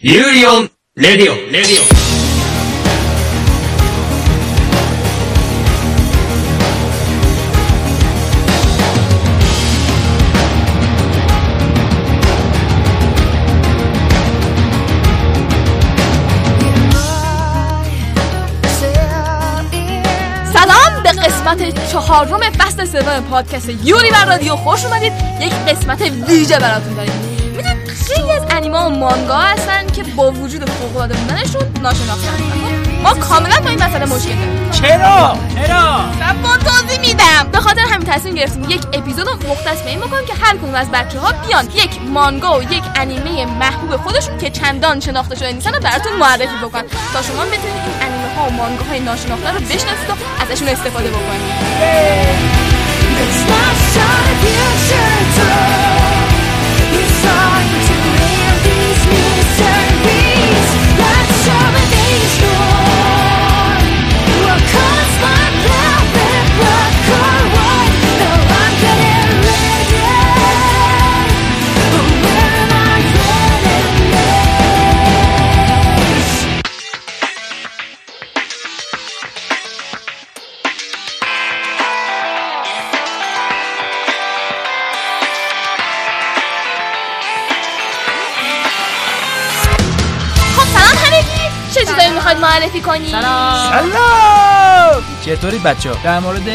[0.00, 1.86] ユーリオンレディオンレディオン
[20.52, 26.94] سلام به قسمت چهارم فصل سوم پادکست یوری بر رادیو خوش اومدید یک قسمت ویژه براتون
[26.94, 27.36] داریم میدونید
[28.08, 32.42] خیلی از انیما و مانگا هستن که با وجود فوق‌العاده بودنشون ناشناختن.
[33.02, 34.70] ما کاملا با این مسئله مشکل داریم.
[34.70, 36.00] چرا؟ چرا؟
[36.42, 37.48] با توضیح میدم.
[37.52, 40.90] به خاطر همین تصمیم گرفتیم یک اپیزود مختص به این بکنیم که هر کدوم از
[40.90, 45.74] بچه ها بیان یک مانگا و یک انیمه محبوب خودشون که چندان شناخته شده نیستن
[45.74, 46.84] رو براتون معرفی بکنن.
[47.12, 51.08] تا شما بتونید این انیمه ها و مانگا های ناشناخته رو بشناسید و ازشون استفاده
[51.08, 51.52] بکنید.
[92.98, 94.57] معرفی کنی؟ سلام
[95.28, 96.48] چطوری بچه در مورد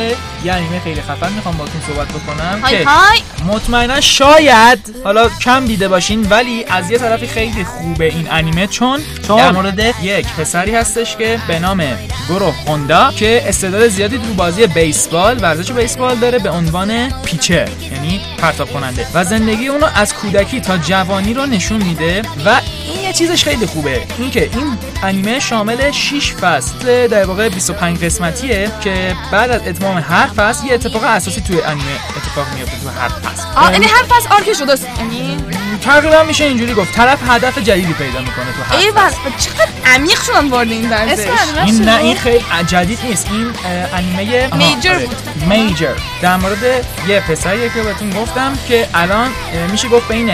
[0.43, 3.19] یه انیمه خیلی خفن می‌خوام باتون صحبت بکنم های که های.
[3.45, 9.01] مطمئنا شاید حالا کم دیده باشین ولی از یه طرفی خیلی خوبه این انیمه چون
[9.27, 11.83] در مورد یک پسری هستش که به نام
[12.27, 18.21] گورو هوندا که استعداد زیادی تو بازی بیسبال ورزش بیسبال داره به عنوان پیچر یعنی
[18.38, 23.13] پرتاب کننده و زندگی اونو از کودکی تا جوانی رو نشون میده و این یه
[23.13, 24.01] چیزش خیلی خوبه.
[24.17, 28.62] اینکه این انیمه شامل 6 فصل در واقع 25 قسمتیه.
[28.81, 33.09] که بعد از اتمام هر فصل یه اتفاق اساسی توی انیمه اتفاق میفته تو هر
[33.09, 35.38] فصل آه یعنی هر فصل آرک شده است یعنی
[35.81, 39.18] تقریبا میشه اینجوری گفت طرف هدف جدیدی پیدا می‌کنه تو هر ای فصل.
[39.25, 41.28] بس چقدر عمیق شدن وارد این ورزش.
[41.66, 43.28] این نه این خیلی جدید نیست.
[43.31, 43.52] این
[43.94, 45.06] انیمه میجر آره.
[45.06, 45.18] بود.
[45.47, 45.94] میجر.
[46.22, 49.31] در مورد یه پسریه که بهتون گفتم که الان
[49.72, 50.29] میشه گفت بین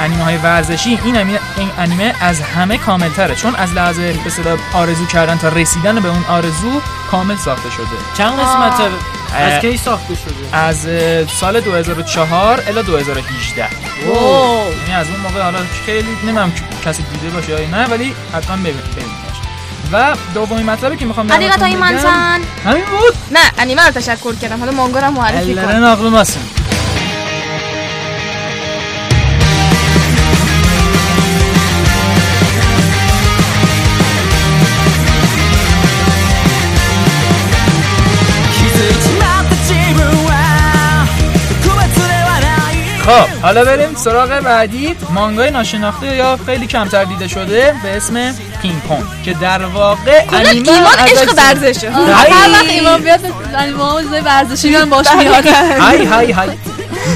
[0.00, 4.26] انیمه های ورزشی این انیمه, این انیمه از همه کامل تره چون از لحاظ به
[4.26, 6.80] اصطلاح آرزو کردن تا رسیدن به اون آرزو
[7.10, 7.86] کامل ساخته شده.
[8.18, 8.80] چند قسمت
[9.34, 10.86] از کی ساخته شده؟ از
[11.40, 13.68] سال 2004 الی 2018
[14.06, 14.76] اوه.
[14.78, 16.52] یعنی از اون موقع حالا خیلی نمی‌دونم
[16.84, 19.20] کسی دیده باشه یا نه ولی حتما ببینید
[19.92, 21.26] و دومین مطلبی که می‌خوام
[21.76, 23.14] منسن همین بود.
[23.30, 24.58] نه انیمه رو تشکر کردم.
[24.58, 26.59] حالا مانگا رو معرفی کن.
[43.10, 44.94] خب حالا بریم سراغ بعدی.
[45.10, 50.72] مانگای ناشناخته یا خیلی کمتر دیده شده به اسم پینگ پونگ که در واقع انیمه
[50.72, 51.90] ایمان عشق ورزشه.
[51.90, 53.20] هر وقت ایمان بیاد
[53.54, 55.46] انیمه ورزشی میان باش میاد.
[55.46, 56.50] های های های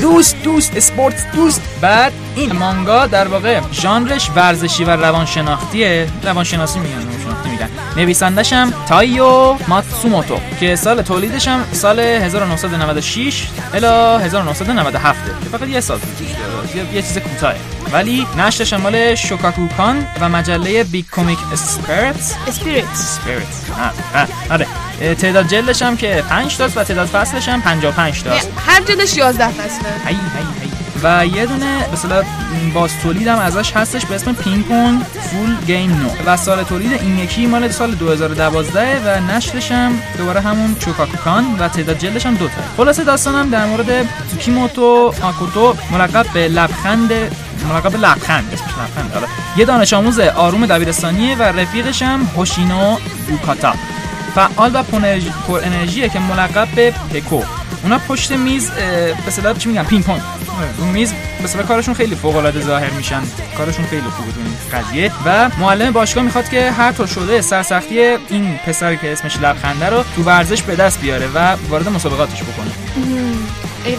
[0.01, 1.61] دوست دوست اسپورت دوست.
[1.81, 6.09] بعد این مانگا در واقع ژانرش ورزشی و روانشناختیه.
[6.23, 7.14] روانشناسی میگن.
[7.25, 13.87] روانشناختی میگن نویسندش هم تایو ماتسوموتو که سال تولیدش هم سال 1996 الی
[14.25, 15.99] 1997 که فقط یه سال.
[16.95, 17.57] یه, چیز کوتاهه.
[17.93, 23.47] ولی نشرش هم مال شوکاکوکان و مجله Big Comic Spirits Spirit Spirit
[24.51, 24.67] آره.
[25.15, 28.51] تعداد جلدش هم که 5 تاست و تعداد فصلش هم 55 تاست.
[28.67, 29.89] هر جلدش 11 فصله.
[30.07, 30.74] هی هی هی
[31.05, 32.23] و یه دونه مثلا
[32.75, 36.09] باز تولید هم ازش هستش به اسم Ping Pong Full Game No.
[36.27, 41.69] و سال تولید این یکی مال سال 2012 و نشرش هم دوباره همون شوکاکوکان و
[41.69, 48.51] تعداد جلدش هم دوتا خلاصه داستانم در مورد تسوکیموتو آکوتو ملقب به لبخند به لبخند
[48.53, 49.27] اسمش لبخند حالا.
[49.57, 52.97] یه دانش آموز آروم دبیرستانیه و رفیقش هم هوشینو
[53.31, 53.75] یوکاتا
[54.35, 57.43] فعال و پر انرژیه که ملقب به پکو.
[57.83, 58.71] اونا پشت میز
[59.45, 60.21] به چی میگن؟ پینگ پونگ.
[60.79, 61.13] اون میز
[61.45, 63.23] اصطلاح کارشون خیلی فوق العاده ظاهر میشن.
[63.57, 65.13] کارشون خیلی خوبه تو این قضیه.
[65.27, 67.99] و معلم باشگاه می‌خواد که هر طور شده سرسختی
[68.29, 72.71] این پسری که اسمش لبخنده رو تو ورزش به دست بیاره و وارد مسابقاتش بکنه.
[73.85, 73.97] ای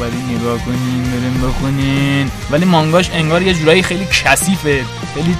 [0.00, 4.84] ولی نگاه کنین بریم بخونین ولی مانگاش انگار یه جورایی خیلی کثیفه.
[5.14, 5.36] خیلی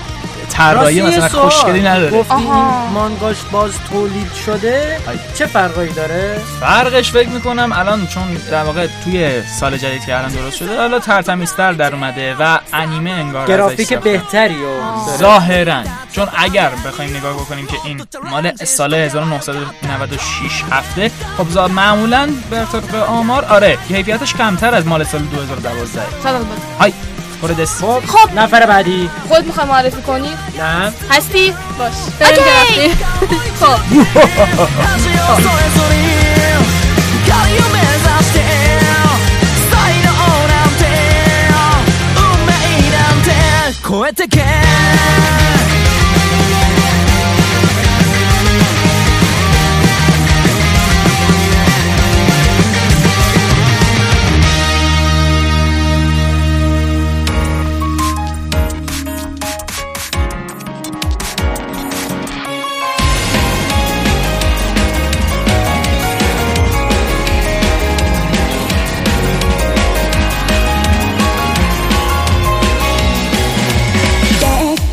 [0.50, 1.28] طراحی مثلا.
[1.28, 2.52] خوشگلی نداره گفتی این.
[2.94, 5.18] مانگاش باز تولید شده های.
[5.34, 10.30] چه فرقایی داره فرقش فکر می‌کنم الان چون در واقع توی سال جدید که الان
[10.32, 13.92] درست شده حالا ترتمیزتر در اومده و انیمه انگار گرافیک.
[13.94, 15.18] بهتری و داره.
[15.18, 22.56] ظاهرا چون اگر بخوایم نگاه بکنیم که این مال سال 1996 هفته خب معمولا به
[22.56, 26.58] طبق آمار آره کیفیتش کمتر از مال سال 2012 صدق بود.
[26.80, 26.92] های
[27.40, 28.02] خوردس خب.
[28.06, 28.38] خب.
[28.38, 29.10] نفر بعدی.
[29.28, 30.92] خود می‌خوای معرفی کنی؟ نه.
[31.10, 31.92] هستی؟ باش.
[32.20, 32.94] بریم اوکی.
[33.60, 33.78] خب.
[43.88, 44.12] 超え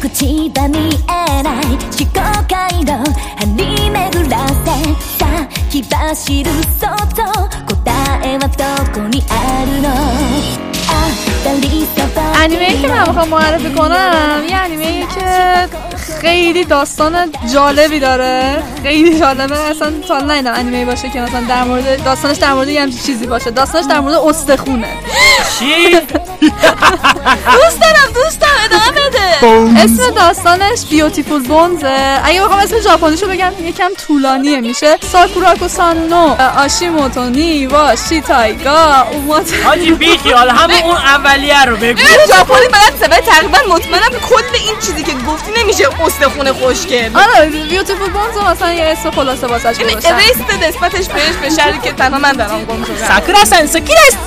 [0.04, 0.78] 口が見
[1.08, 1.78] えない思
[2.12, 2.92] 考回路
[3.38, 5.10] 張り巡らせ
[5.70, 7.22] 先走る外
[7.66, 9.88] 答えはどこにあるの
[10.86, 15.20] 当たりそば انیمه که من میخوام معرفی کنم یه انیمه که
[16.21, 18.63] خیلی داستان جالبی داره.
[18.83, 19.57] خیلی جالبه.
[19.57, 23.27] اصلا تا ندیدم انیمه باشه که مثلا در مورد داستانش در مورد یه همچین چیزی
[23.27, 23.51] باشه.
[23.51, 24.93] داستانش در مورد استخونه.
[25.59, 25.89] چی؟
[27.55, 28.53] دوست دارم دوست دارم.
[28.65, 29.79] ادامه بده.
[29.83, 34.61] اسم داستانش بیوتیفول بونزه اگه بخوام اسم ژاپنیشو بگم یکم طولانیه.
[34.61, 41.77] میشه ساکوراکو سان نو آشیموتو نیوا شیتایگا اومات حاجی بی خیال همون اون اولیه رو
[41.77, 42.01] بگو.
[42.27, 45.85] ژاپنی بلد سبه تقریبا مطمئنم کل این چیزی که گفتی نمیشه
[46.15, 50.15] استخونه خوشگل آره بیوتیفول بونزه مثلا یه اسم خلاصه واسش این گذاشتن.
[50.43, 54.17] بده نسبتش بهش به شهری که تنها من دارم گم شدم ساکورا سنسو کی دست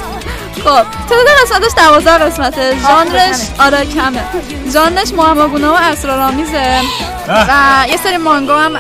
[0.65, 4.25] خب تعداد قسمتش دوازده قسمته ژانرش آره کمه.
[4.73, 6.81] ژانرش محمدگونه و اسرارآمیزه
[7.29, 8.73] و یه سری مانگا هم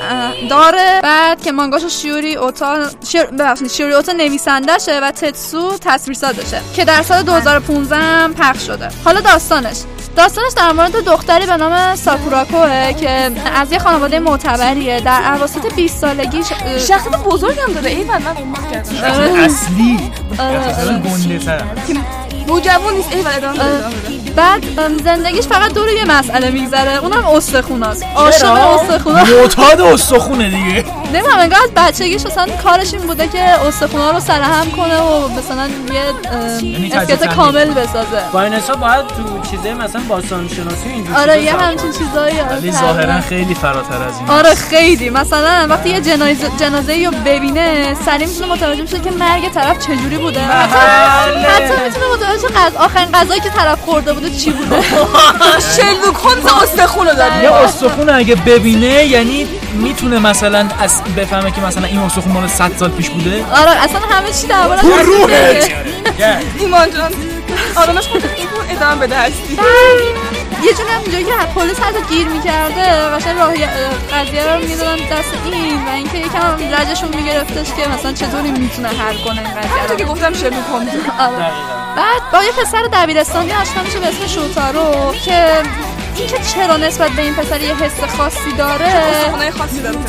[0.50, 1.00] داره.
[1.02, 2.76] بعد که مانگاشو شیوری اوتا
[3.08, 3.24] شیر...
[3.24, 8.88] ببخشید شیوری اوتا نویسندشه و تتسو تصویرسازشه که در سال 2015 هم پخش شده.
[9.04, 9.76] حالا داستانش.
[10.18, 15.00] داستانش در مورد دختری به نام ساکوراکوه که از یه خانواده معتبریه.
[15.00, 18.22] در اواسط 20 سالگیش اه، شخصیت بزرگم داره ای من.
[19.44, 20.10] اصلی.
[20.32, 21.02] مثلا
[22.46, 23.58] نوجوان نیست ای ادامه.
[24.36, 24.64] بعد
[25.04, 26.96] زندگیش فقط دور یه مسئله میگذره.
[26.96, 28.04] اونم استخوناست.
[28.16, 29.24] عاشق استخونا.
[29.24, 30.84] معتاد استخونه دیگه.
[31.12, 35.68] نمی‌دونم انگار از بچگیش اصلا کارش این بوده که استخونا رو سرهم کنه و مثلا
[35.92, 36.04] یه
[36.62, 38.22] یعنی اسکلت تجزیه کامل بسازه.
[38.32, 42.40] با این حساب باید تو چیزه مثلا باستان شناسی و اینجور آره یه همچین چیزایی
[42.40, 42.72] آره، ولی.
[42.72, 45.10] ظاهرا خیلی فراتر از این آره خیلی.
[45.10, 50.18] مثلا وقتی یه جنازه جنازه رو ببینه سریع می‌تونه متوجه بشه که مرگ طرف چجوری
[50.18, 50.40] بوده.
[50.40, 51.48] حتی بله.
[51.48, 54.82] حتی می‌تونه متوجه شه غذا آخرین غذایی که طرف خورده بوده چی بوده.
[55.76, 61.86] شلوک هولمز استخونه داری یه استخون اگه ببینه یعنی می‌تونه مثلا از بفهمه که مثلا
[61.86, 65.70] این استخون مال 100 سال پیش بوده؟ آره اصلا همه چی دربارش تو روحت!
[66.58, 67.37] ایمان جان.
[67.76, 69.58] آرامش خود این ادامه بده هستی.
[70.62, 73.52] یه جوری هم اینجا که پلیس حتی گیر می‌کرده قشنگ راه
[74.12, 78.88] قضیه رو می‌دادن دست این و اینکه یکم هم رجشون میگرفتش که مثلا چطوری می‌تونه
[78.88, 81.52] حل کنه این قضیه همونطور که رو گفتم شلوک هولمز آره.
[81.96, 85.62] بعد با یه پسر دبیرستانی آشنا میشه به اسم شوتارو که
[86.16, 88.86] اینکه چرا نسبت به این پسر یه حس خاصی داره.
[88.86, 89.98] استخونه خاصی داره.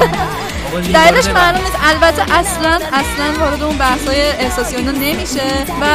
[0.70, 1.78] دلیلش معلوم نیست.
[1.84, 5.42] البته اصلا اصلا وارد اون بحثای احساسی و اینا نمیشه
[5.80, 5.86] و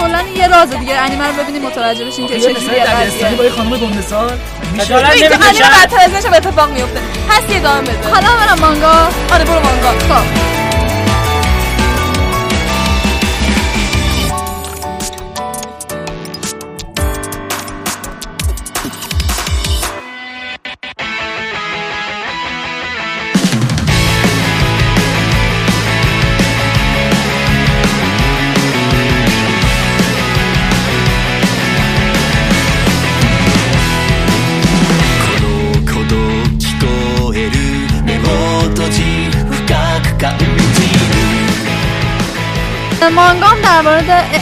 [0.00, 0.94] کلا یه راز دیگه.
[0.94, 3.44] انیمه رو ببینید متوجه بشین که چه جوریه با قضیه.
[3.44, 4.38] یه خانم گنده سال.
[4.72, 8.10] میشه؟ انیمه بدتر از نشم اتفاق میفته هستی ادامه بده.
[8.10, 9.08] حالا برم مانگا.
[9.32, 9.88] آره برو مانگا.
[9.90, 10.57] خب.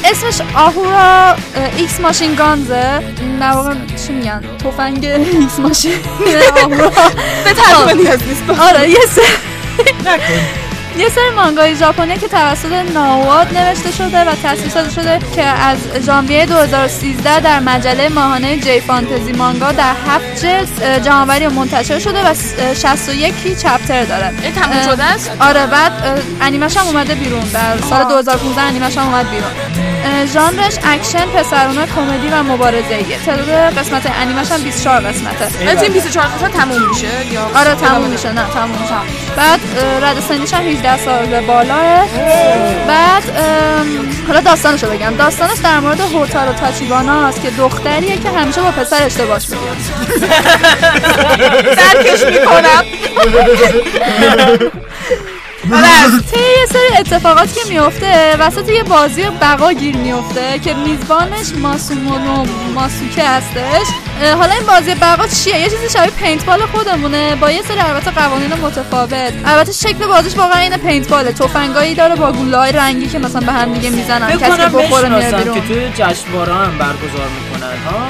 [0.04, 1.35] اسمش آئوهارو
[1.76, 3.03] X Machine Gun ه
[3.40, 3.75] در واقع
[4.06, 5.93] چی میگن؟ تفنگ X machine
[6.62, 6.88] آهورا.
[7.45, 8.61] به ترجمه نیاز نیست.
[8.61, 8.99] آره یه
[10.99, 15.79] یه سری مانگای ژاپنی که توسط ناواد نوشته شده و تصویر سازی شده که از
[16.07, 22.55] ژانویه 2013 در مجله ماهانه GFantasy مانگا در هفت جلد و منتشر شده و س-
[22.59, 24.33] اه، 61 chapter داره.
[24.43, 25.93] این تموم شده است؟ آره بعد
[26.41, 27.45] انیمش هم اومده بیرون.
[27.53, 29.50] در سال 2015 انیمش هم اومد بیرون.
[30.33, 35.75] ژانرش اکشن پسرونه کمدی و مبارزه ایه تعداد قسمت انیمش هم 24 قسمته.
[35.75, 38.95] تو این 24 قسمت تموم میشه یا آره تموم میشه نه تموم میشه.
[39.37, 39.61] بعد
[40.03, 42.07] رده سنیش هم 18 سال به بالاه
[42.89, 43.23] بعد
[44.29, 45.15] حالا داستانشو بگم.
[45.19, 49.77] داستانش در مورد هوتارو تاچیبانا است که دختریه که همیشه با پسر اشتباهش می‌کنه.
[51.77, 52.85] درکش می‌کنم.
[56.33, 62.47] طی یه سری اتفاقاتی که میفته وسط یه بازی بقا گیر میفته که میزبانش ماسومونو
[62.75, 63.87] ماسوکه هستش.
[64.39, 67.37] حالا این بازی بقا چیه؟ یه چیزی شبیه پینتبال خودمونه.
[67.37, 69.33] با یه سری البته قوانین متفاوت.
[69.45, 71.33] البته شکل بازیش واقعا این پینتباله.
[71.33, 74.39] تفنگایی داره با گوله رنگی که مثلا به هم دیگه می‌زنن.
[74.39, 75.55] کسی که بخوره میره بشناسم بیرون.
[75.55, 78.07] که توی جشنواره هم برگزار می‌کنن ها؟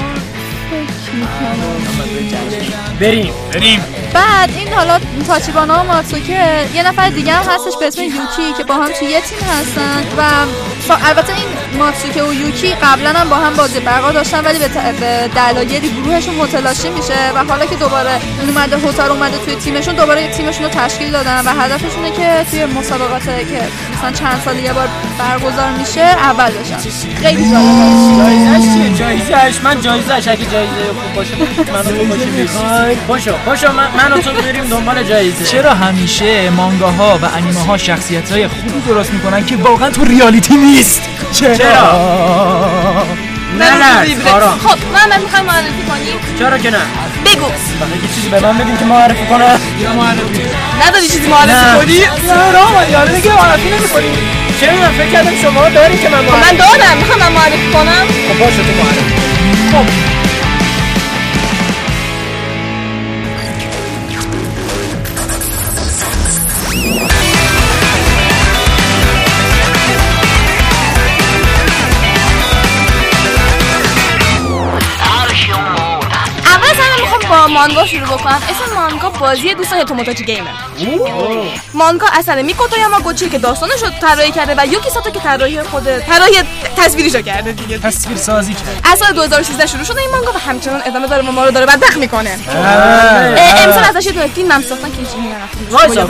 [2.99, 3.33] بریم.
[3.53, 3.79] بریم.
[4.13, 8.63] بعد این حالا تاچیبانا و ماتسوکه یه نفر دیگه هم هستش به اسم یوکی که
[8.63, 10.23] با هم توی یه تیم هستن و
[10.89, 15.29] با البته این ماتسوکه و یوکی قبلا هم با هم بازی بقا داشتن ولی به,
[15.35, 18.11] دلایلی گروهشون متلاشی میشه و حالا که دوباره
[18.47, 22.65] اومده هوتار اومده توی تیمشون دوباره یه تیمشون رو تشکیل دادن و هدفشونه که توی
[22.65, 23.61] مسابقات که
[23.97, 24.87] مثلا چند سال یه بار
[25.19, 26.77] برگزار میشه اول بشن
[27.15, 32.86] خیلی جالبه جایزش چیه؟ جایزش من جایزش اگه جایزه خوب باشه خوب باشه.
[32.87, 37.59] می‌خوایم پاشو پاشو من من و تو بریم دنبال جایزه چرا همیشه مانگاها و انیمه
[37.59, 41.01] ها شخصیت های خوبی درست می‌کنن که واقعا تو ریالیتی نیست؟
[41.31, 41.55] چرا,
[43.59, 44.59] نه نه آرام.
[44.59, 46.39] خب محمد می‌خوای معرفی کنی.
[46.39, 46.77] چرا که نه؟
[47.25, 47.45] بگو.
[47.45, 49.59] یه چیزی به من بدین که معرفی کنم.
[50.87, 51.77] نداری چیزی معرفی نه.
[51.77, 54.17] کنی؟ آرام یاره دیگه معرفی نمی‌کنی.
[54.61, 56.97] چرا؟ من فکر کردم شما داری که من خب من معرفی دارم.
[56.97, 58.07] می‌خوام من معرفی کنم.
[58.27, 59.13] خب باشه تو معرفی
[59.73, 60.06] اول
[77.29, 78.41] با مانگا شروع بکنم.
[78.49, 80.49] اسم مانگا بازی دوستان توموتاچی گیمه.
[81.73, 85.99] مانگا اثر میکوتو یاماگوچی که داستانش رو طراحی کرده و یوکی ساتو که طراحی خود
[85.99, 86.43] طراحی
[86.77, 87.77] تصویریشو کرده دیگه.
[87.77, 91.31] تصویر سازی کرد از سال 2013 شروع شده این مانگا و همچنان ادامه داره و
[91.31, 92.39] ما رو داره بدبخت می‌کنه.
[93.57, 95.07] امسال ازش یه دونه فیلم هم ساختن که هیچ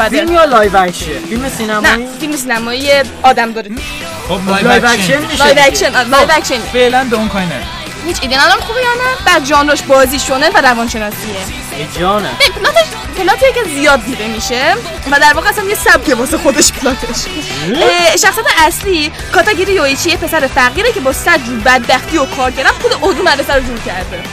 [0.10, 2.92] فیلم یا live action فیلم سینمایی؟ نه فیلم سینمایی
[3.24, 3.70] آدم داره.
[4.30, 7.46] خب live action live action آره، live action فعلا به اون کاری.
[8.06, 11.36] هیچ ایده ندارم خوبه یا نه؟ بعد ژانرش بازی شونن و روانشناسیه.
[12.00, 12.30] جانه.
[12.56, 12.88] پلاتش
[13.18, 14.76] پلاتیه که زیاد دیده میشه
[15.12, 17.26] و در واقع اصلا یه سبکه واسه خودش پلاتش
[17.76, 22.70] اه، شخصیت اصلی کاتاگیری یویچی پسر فقیره که با صد جور بدبختی و کار کردن
[22.70, 24.24] خود اردو مدرسه رو جور کرده.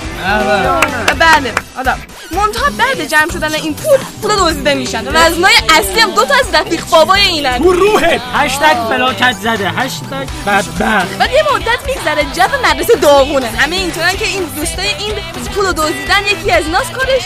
[1.18, 1.52] بله.
[1.78, 1.98] آدم
[2.34, 6.34] منتها بعد جمع شدن این پول پول دزدیده میشن و وزنای اصلی هم دو تا
[6.34, 7.58] از رفیق بابای اینن.
[7.58, 9.70] تو روحت هشتگ فلاکت زده.
[9.70, 11.18] هشتگ بدبخت.
[11.18, 13.46] بعد یه مدت میگذره جو مدرسه داغونه.
[13.46, 15.14] همه اینطورن که این دوستای این
[15.54, 17.22] پول دزدیدن یکی از ایناست کارش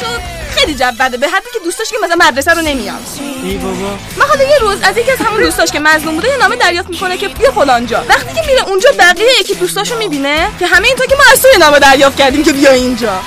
[0.56, 1.16] خیلی جو بده.
[1.16, 3.02] به حدی که دوستاش که مثلا مدرسه رو نمیاد.
[3.44, 3.90] ای بابا.
[4.16, 6.88] من حالا یه روز از یکی از همون دوستاش که مظلوم بوده یه نامه دریافت
[6.88, 8.04] می‌کنه که بیا فلانجا.
[8.08, 11.50] وقتی که میره اونجا بقیه یکی دوستاشو می‌بینه که همه اینطور که ما از توی
[11.60, 13.20] نامه دریافت کردیم که بیا اینجا.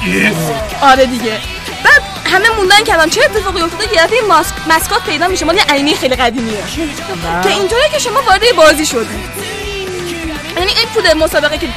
[0.82, 1.40] آره دیگه.
[1.84, 5.46] بعد همه موندن که الان چه اتفاقی افتاده؟ یه دفعه ماسک مسکات پیدا میشه.
[5.46, 6.64] مال یه انیمه خیلی قدیمیه
[7.44, 9.61] که اینطوریه که شما وارد بازی شدید.
[10.62, 11.68] یعنی این پول مسابقه که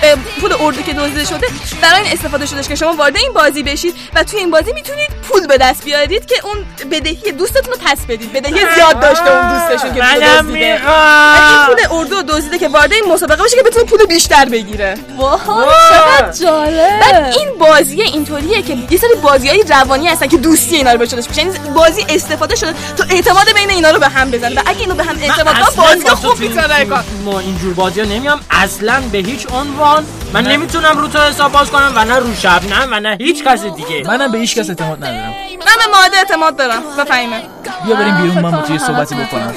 [0.40, 1.46] پول اردو که دزدیده شده
[1.82, 5.10] برای این استفاده شدهش که شما وارد این بازی بشید و توی این بازی می‌تونید
[5.28, 6.56] پول به دست بیارید که اون
[6.90, 8.32] بدهی دوستتون رو پس بدید.
[8.32, 10.64] بدهی زیاد داشته اون دوستشون که پول منم دزدیده.
[10.64, 14.94] این پول اردو دزدیده که وارد این مسابقه بشه که بتونه پول بیشتر بگیره.
[15.16, 15.44] واه
[15.90, 17.00] چقدر جالب.
[17.00, 20.98] بعد این بازی اینطوریه که یه سری بازی های روانی هستن که دوستی اینا رو
[20.98, 24.60] به شدش یعنی بازی استفاده شده تا اعتماد بین اینا رو به هم بزنه.
[24.60, 28.06] و اگه اینو به هم اعتماد کنن بازی خوب می‌تونه کار ما اینجور بازی ها
[28.06, 28.40] نمیام
[28.74, 32.88] اصلا به هیچ عنوان من نمی‌تونم رو تو حساب باز کنم و نه رو شبنم
[32.92, 34.02] و نه هیچ کس دیگه.
[34.06, 35.34] منم به هیچ کس اعتماد ندارم.
[35.74, 36.82] من به ماده اعتماد دارم.
[36.98, 37.42] بفهمه
[37.84, 39.54] بیا بریم بیرون من با توی صحبتی بکنم.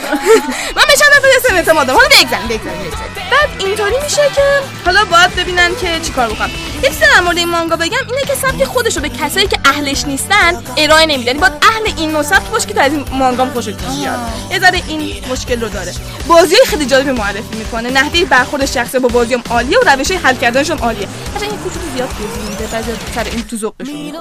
[0.76, 2.00] من به چند نفر اسم اعتماد دارم.
[2.00, 2.92] حالا بگذاریم بگذاریم
[3.32, 4.42] بعد اینطوری میشه که
[4.86, 6.50] حالا باید ببینن که چیکار بکنم.
[6.84, 7.98] یه چیزی در مورد این مانگا بگم.
[8.08, 11.94] اینه که سبک خودش رو به کسایی که اهلش نیستن ارائه نمیده یعنی باید اهل
[11.98, 14.20] این نوع سبک باشه که تا از این مانگا هم خوشش بیاد
[14.52, 15.94] یه ذره این مشکل رو داره.
[16.28, 17.90] بازی خیلی جالبی معرفی می‌کنه.
[17.90, 21.08] نحوه برخورد شخصی با بازی هم عالیه و روش حل کردنش هم عالیه.
[21.36, 22.68] مثلا این کوچولو زیاد توضیح میده.
[22.68, 24.14] بعضی سر این تو ذوقشون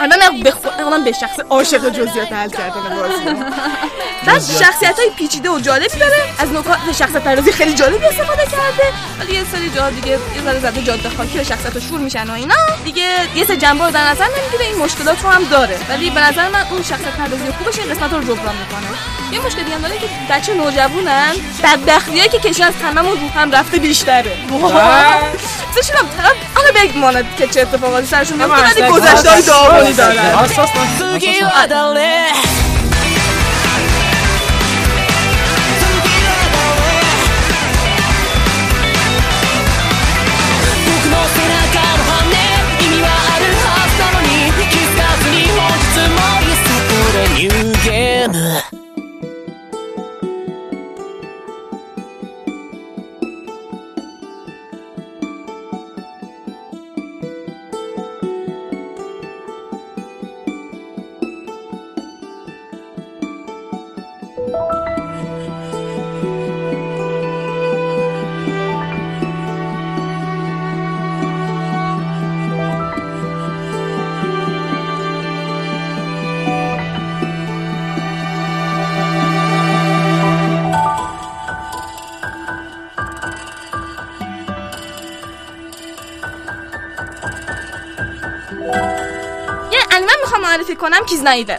[0.00, 3.24] الان به خود الان به شخص عاشق جزئیات حل کردن بازی
[4.26, 6.16] بعد شخصیت های پیچیده و جالبی داره.
[6.38, 8.92] از نکات شخصیت پردازی خیلی جالبی استفاده کرده.
[9.20, 12.32] ولی یه سری جا دیگه یه ذره زده جاده خاکی و شخصیت شور میشن و
[12.32, 12.54] اینا.
[12.84, 14.64] دیگه یه سری جنبه رو در نظر نمی‌گیره.
[14.64, 15.78] این مشکلات رو هم داره.
[15.88, 18.98] ولی به نظر من اون شخصیت پردازی خوبش این قسمت رو جبران می‌کنه.
[19.32, 23.50] یه مشکل دیگه هم داره که بچه نوجوانن بدبختیایی که کشی از تمام رو هم
[23.50, 24.36] رفته بیشتره.
[25.74, 30.17] سشونم طرف آره بگماند که چه اتفاقاتی سرشون میفته ولی گذشته های داغونی اساس
[31.20, 32.32] 次は誰
[40.86, 42.26] 僕の背中の羽
[42.80, 44.28] 意味はあるはずなのに
[44.68, 48.28] 気づかずに本日もいさこでニューゲー
[48.82, 48.87] ム
[89.72, 91.58] یه انیمه می‌خوام معرفی کنم کیز نایده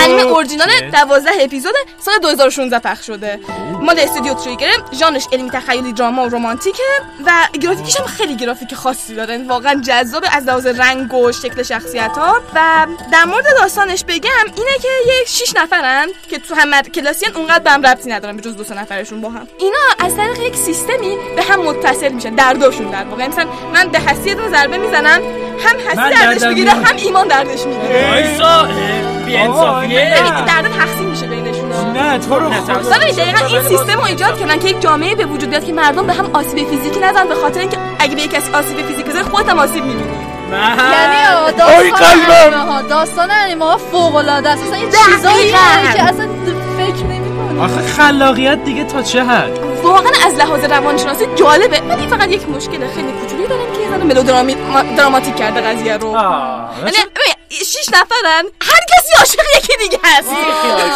[0.00, 3.40] انیمه اورجینال 12 اپیزود سال 2016 پخش شده.
[3.84, 6.82] مال استودیو تریگر ژانرش علمی تخیلی دراما و رمانتیکه
[7.26, 9.44] و گرافیکش هم خیلی گرافیک خاصی داره.
[9.48, 14.78] واقعا جذاب از لحاظ رنگ و شکل شخصیت ها و در مورد داستانش بگم اینه
[14.82, 14.88] که
[15.20, 18.64] یک شیش نفرن که تو هم کلاسیان اونقدر به هم ربطی ندارن به جز دو
[18.64, 19.48] سه نفرشون با هم.
[19.58, 23.26] اینا از طریق یک سیستمی به هم متصل میشن درداشون در واقع.
[23.28, 25.20] مثلا من به حسی یه دونه ضربه می‌زنم
[25.64, 26.70] هم حسی دردش می‌گیره.
[26.70, 28.10] هم ایمان دردش می‌گیره.
[28.10, 28.68] وایسا
[29.26, 31.53] بی انصافیه ببین درد تقسیم میشه ها.
[31.94, 32.74] نه تو رو خدا.
[32.74, 36.12] دقیقا این سیستم رو ایجاد کردن که یک جامعه به وجود بیاد که مردم به
[36.12, 39.48] هم آسیب فیزیکی نزن به خاطر اینکه اگه به یک کسی آسیب فیزیکی بزنی خودت
[39.48, 40.02] هم آسیب می‌بینی.
[40.52, 41.26] یعنی
[41.62, 42.32] آه، آی داستان قلبم.
[42.46, 44.62] انیمه ها داستان انیمه ها فوق العاده است.
[44.62, 44.86] اصلا یه.
[44.86, 46.28] چیزایی که اصلا
[46.78, 51.80] فکر نمی‌کنی آخه خلاقیت دیگه تا چه حد؟ واقعا از لحاظ روانشناسی جالبه.
[51.88, 55.96] ولی فقط یک مشکل خیلی کوچولی دارم که یه ذره ملودرامی ما- دراماتیک کرده قضیه
[55.96, 56.08] رو.
[56.78, 56.96] یعنی
[57.58, 60.28] شیش نفرن؟ هر کسی عاشق یکی دیگه هست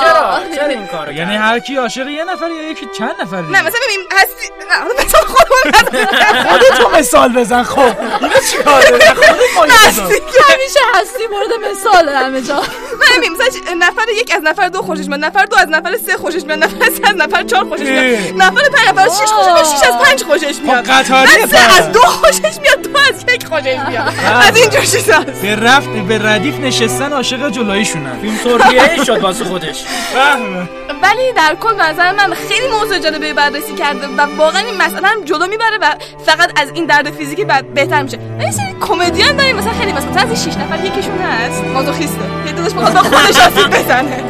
[0.01, 3.63] چرا؟ چرا این کارو یعنی هر کی عاشق یه نفر یا یکی چند نفر نه
[3.63, 7.81] مثلا ببین هستی نه حالا مثلا خودمون خودت تو مثال بزن خب.
[8.21, 10.03] اینا چیکاره؟ خودت مایه بزن.
[10.51, 12.55] همیشه هستی مورد مثال همه جا.
[12.55, 16.17] من ببین مثلا نفر یک از نفر دو خوشش میاد نفر دو از نفر سه
[16.17, 18.43] خوشش میاد نفر سه از نفر چهار خوشش میاد.
[18.43, 20.85] نفر پنج نفر از شش خوشش میاد شش از پنج خوشش میاد.
[20.91, 21.59] قطاری سه.
[21.79, 24.15] از دو خوشش میاد دو از یک خوشش میاد.
[24.49, 29.83] از اینجور چیزاست به رفت به ردیف نشستن عاشق جلویشونن فیلم ترکیه شد واسه خودش.
[30.15, 30.69] فهمه
[31.03, 35.25] ولی در کل نظر من خیلی موضوع جالبه بررسی کرده و واقعا این مسئله هم
[35.25, 35.95] جلو می‌بره و
[36.27, 38.19] فقط از این درد فیزیکی بعد بهتر میشه.
[38.39, 39.57] و یه سری کمدین داریم.
[39.57, 41.65] مثلا خیلی مثلا از این شش نفر یکیشون هست.
[41.65, 44.23] مازوخیسته یه داداش می‌خواد با خودش آسیب بزنه.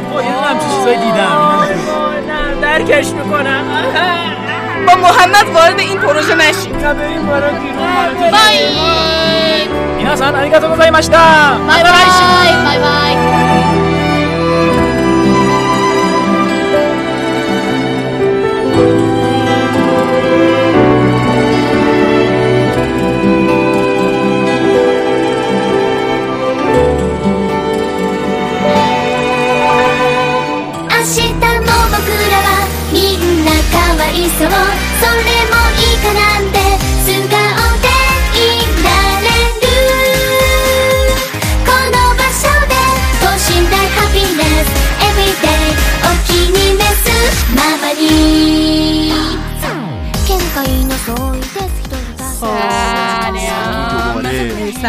[0.49, 1.67] همچین چیزایی دیدم.
[2.27, 3.63] نه درکش می‌کنم.
[4.87, 6.35] با محمد وارد این پروژه
[10.37, 11.57] ありがとうございました。
[11.59, 12.28] また来週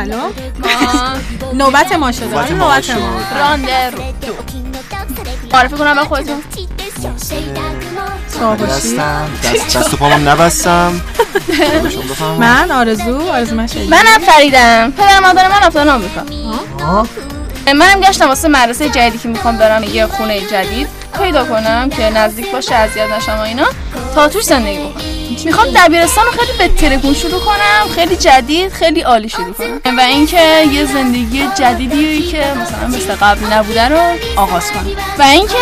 [0.04, 0.32] سلام.
[1.60, 2.38] نوبت ما شده.
[2.38, 3.40] آره، نوبت ما.
[3.40, 3.98] رانده رو.
[5.52, 6.42] معرفی کنم به خودتون.
[9.44, 11.00] دست دست و پامم نبستم.
[12.40, 14.90] من آرزو آرزو مشهدی منم فریدم.
[14.90, 16.22] پدر مادر من رفتن آمریکا.
[17.66, 20.88] منم گشتم واسه مدرسه جدیدی که می‌خوام برم یه خونه جدید.
[21.18, 23.66] پیدا کنم که نزدیک باشه اذیت نشم و اینا.
[24.14, 24.99] تا توش زندگی بکنم.
[25.44, 29.98] می‌خوام دبیرستان رو خیلی به ترکون شروع کنم خیلی جدید خیلی عالی شروع کنم.
[29.98, 34.00] و اینکه یه زندگی جدیدی که مثلا مثل قبل نبوده رو
[34.36, 34.86] آغاز کنم.
[35.18, 35.54] و اینکه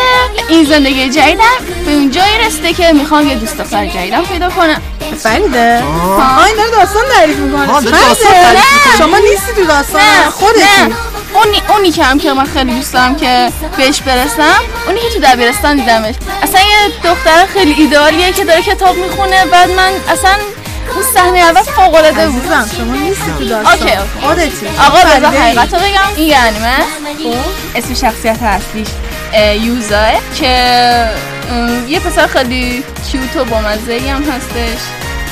[0.49, 1.45] این زندگی جدیدم
[1.87, 4.83] به اون جایی رسیده که می‌خوام یه دوست دختر جدیدم پیدا کنم.
[5.19, 6.47] فریده آه.
[6.47, 7.73] این داره داستان تعریف می‌کنه.
[7.73, 8.99] آه، داره داستان تعریف می‌کنه.
[8.99, 10.31] شما نیستی تو داستان.
[10.31, 10.95] خودتی.
[11.39, 15.19] اونی اونی که هم که من خیلی دوست دارم که بهش برسم اونی که تو
[15.23, 16.15] دبیرستان دیدمش.
[16.43, 20.35] اصلا یه دختر خیلی ایدئالیه که داره کتاب می‌خونه بعد من اصلا
[20.95, 22.43] اون صحنه اول فوق العاده بود
[22.77, 23.89] شما نیستی تو داستان.
[23.89, 23.97] اوکی،.
[24.21, 24.67] خودتی.
[24.87, 25.39] آقا بذار خریده ای.
[25.39, 26.17] حقیقت رو بگم.
[26.17, 26.77] این یه انیمه
[27.75, 28.89] اسم شخصیت اصلیش
[29.33, 30.49] اه، یوزاه که
[31.89, 34.79] یه پسر خیلی کیوت و بامزه ای هم هستش.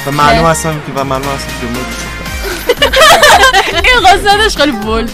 [0.07, 1.67] و معلوم هستم که و معلوم هستم که
[4.01, 5.11] قصدش خیلی بولد.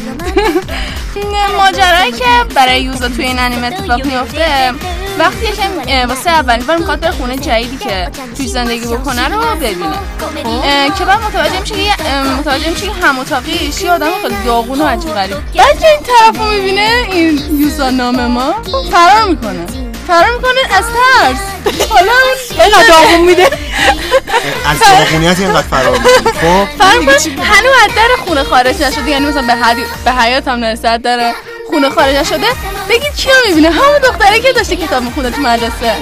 [1.56, 4.72] ماجرایی که برای یوزا توی این انیمه اتفاق میفته
[5.18, 9.96] وقتی که واسه اولین بار می‌خواد بره خونه جدیدی که توی زندگی بکنه رو ببینه.
[10.98, 12.06] که بعد متوجه میشه که
[12.40, 15.36] متوجه میشه که هم اتاقیش یه آدم خیلی داغون و عجیب غریب.
[15.56, 18.54] بعد که این طرف رو می‌بینه این یوزا نام ما
[18.92, 19.66] فرار می‌کنه.
[20.06, 21.40] فرار می‌کنه از ترس.
[21.92, 22.12] حالا
[22.76, 23.48] اون داغون میده.
[24.66, 26.32] از داغونیت اینقدر فرار می‌کنی.
[26.32, 26.66] خب؟
[27.42, 29.82] هنوز از در خونه خارج نشده یعنی مثلا به, حدی...
[30.04, 31.32] به حیات هم نرسه از در
[31.70, 32.46] خونه خارج نشده.
[32.88, 35.92] بگید کیو می‌بینه؟ همون دختره که داشته کتاب می‌خونه تو مدرسه.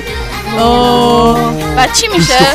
[0.58, 1.38] اوه.
[1.76, 2.34] و چی میشه؟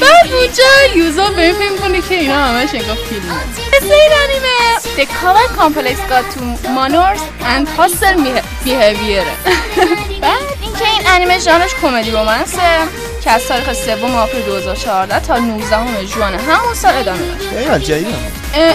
[0.00, 3.34] بعد اونجا یوزا به این فکر می‌کنه که اینا همش انگار فیلمه
[3.76, 4.58] اسم این انیمه.
[4.96, 6.40] The Common Complex Got to
[6.76, 8.18] Manners and Hostile
[8.64, 9.26] Behavior.
[10.22, 12.58] بعد اینکه این انیمه ژانرش کمدی رومنسه
[13.24, 17.52] که از تاریخ سوم آپریل 2014 تا 19 ژوئن همون سال ادامه داشت.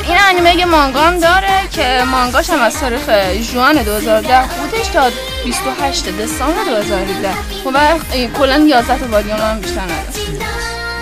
[0.07, 3.09] این انیمه یه مانگا هم داره که مانگاش هم از تاریخ
[3.41, 5.09] ژوئن 2010 بودش تا
[5.45, 7.29] 28 دسامبر 2017
[7.73, 10.27] و این کلا 11 تا والیوم هم بیشتر نداشت.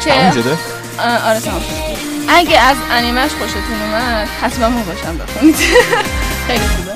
[0.03, 0.13] که
[1.25, 1.61] آره تمام
[2.29, 5.55] اگه از انیمهش خوشتون اومد حتما باشم بخونید.
[6.47, 6.90] خیلی خوبه.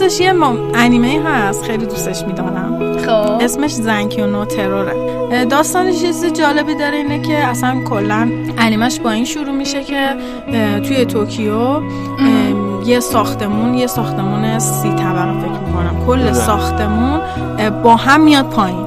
[0.00, 0.58] راستش یه.
[0.74, 3.44] انیمه هست خیلی دوستش میدارم خب.
[3.44, 9.24] اسمش زنکیونو تروره داستانش یه چیز جالبی داره اینه که اصلا کلا انیمش با این
[9.24, 10.16] شروع میشه که
[10.80, 11.80] توی توکیو
[12.86, 16.06] یه ساختمون یه ساختمون سی طبقه فکر می‌کنم.
[16.06, 16.32] کل.
[16.32, 17.20] ساختمون
[17.82, 18.86] با هم میاد پایین.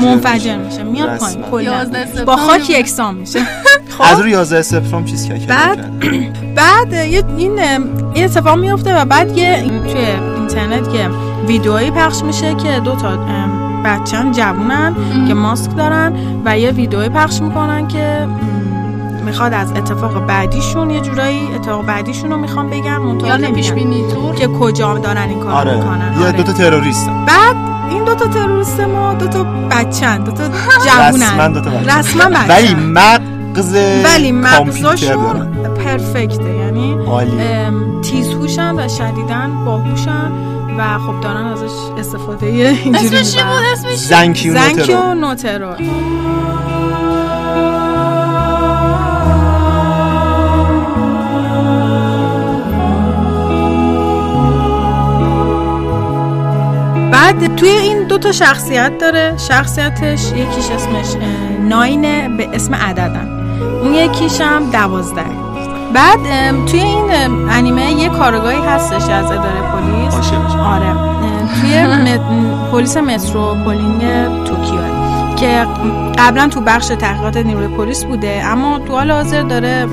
[0.00, 0.82] منفجر میشه.
[0.82, 1.18] میاد.
[1.18, 1.42] پایین.
[1.50, 1.62] کلا.
[1.62, 2.24] 11 سپتامبر.
[2.24, 3.40] با خاک یکسان میشه.
[4.12, 5.90] از رو 11 سپتامبر چیز کرد بعد-
[6.54, 7.58] بعد یه این
[8.14, 9.62] این اتفاق میفته و بعد یه
[9.92, 10.00] توی
[10.36, 11.08] اینترنت یه
[11.46, 13.16] ویدئویی پخش میشه که دو تا
[13.84, 14.94] بچن جوونن
[15.28, 16.12] که ماسک دارن
[16.44, 18.26] و یه ویدئویی پخش می‌کنن که
[19.22, 23.36] می‌خواد از اتفاق بعدیشون یه جورایی اتفاق بعدیشون رو می‌خوان بگن منتها
[23.74, 25.76] بینی تو؟ که کجا دارن این کار آره.
[25.76, 26.14] می‌کنن.
[26.20, 26.32] یه آره.
[26.32, 27.56] دوتا تروریست بعد
[27.90, 30.48] این دوتا تروریست ما دوتا بچن دوتا
[30.86, 31.22] جوونن.
[31.22, 31.98] رسما دوتا بچه.
[31.98, 35.74] رسما بچن ولی مغز ولی دارن.
[35.84, 36.96] پرفکته یعنی
[38.02, 40.32] تیزهوشن و شدیدن باهوشن
[40.78, 43.62] و خب دارن ازش استفاده اینجوری اسمش چی بود.
[43.72, 45.90] اسمش زنکیونو زنکی
[57.48, 59.34] توی این دو تا شخصیت داره.
[59.36, 61.22] شخصیتش یکیش اسمش
[61.68, 63.28] nine ه به اسم عددن
[63.82, 65.24] اون یکیش هم دوازده.
[65.94, 66.18] بعد
[66.66, 67.10] توی این
[67.50, 70.14] انیمه یه کارگاهی هستش از اداره پلیس.
[70.58, 70.94] آره.
[71.60, 72.18] توی
[72.72, 73.98] پلیس متروپولین
[74.44, 74.80] توکیو
[75.36, 75.66] که
[76.18, 79.86] قبلا تو بخش تحقیقات نیروی پلیس بوده اما تو حال حاضر داره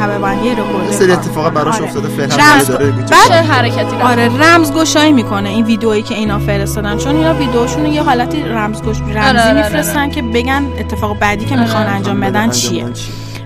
[0.00, 5.12] تبعبندی یه رکورد سری اتفاقات براش افتاده فعلا رمز- داره بعد حرکتی رو؟ آره رمزگشایی
[5.12, 6.98] می‌کنه این ویدئویی که اینا فرستادن.
[6.98, 11.44] چون اینا ویدئوشون رو یه حالتی رمزگش رمزی آره، آره، میفرستن که بگن اتفاق بعدی
[11.44, 11.92] که می‌خوان آره.
[11.92, 12.86] انجام بدن چیه.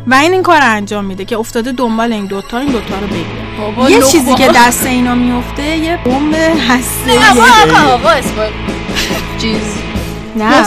[0.06, 3.06] و این این کار رو انجام میده که افتاده دنبال این دوتا این دوتا رو
[3.06, 3.26] بگیره.
[3.60, 4.34] بابا یه چیزی.
[4.34, 6.34] که دست اینا میفته یه بمب
[6.68, 7.12] هسته
[9.38, 9.60] چیز.
[10.36, 10.62] نه.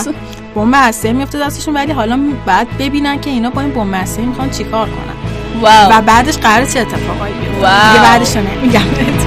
[0.56, 4.50] بمب هسته میفته دستشون ولی حالا بعد ببینن که اینا با این بمب هسته می‌خوان
[4.50, 5.17] چیکار کنن.
[5.62, 7.92] واو و بعدش قرار چه اتفاقایی بیفته؟ واو.
[7.92, 9.27] دیگه بعدش رو نمیگم.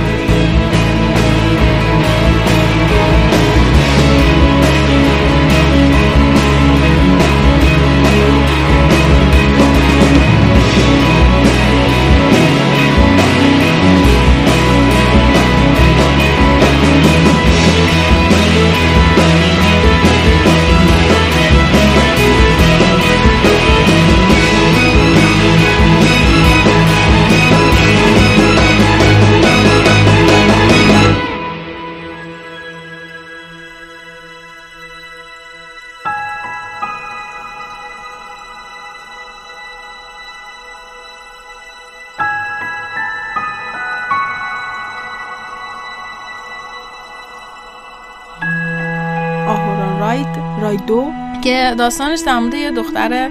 [51.79, 53.31] داستانش در مورد یه دختر.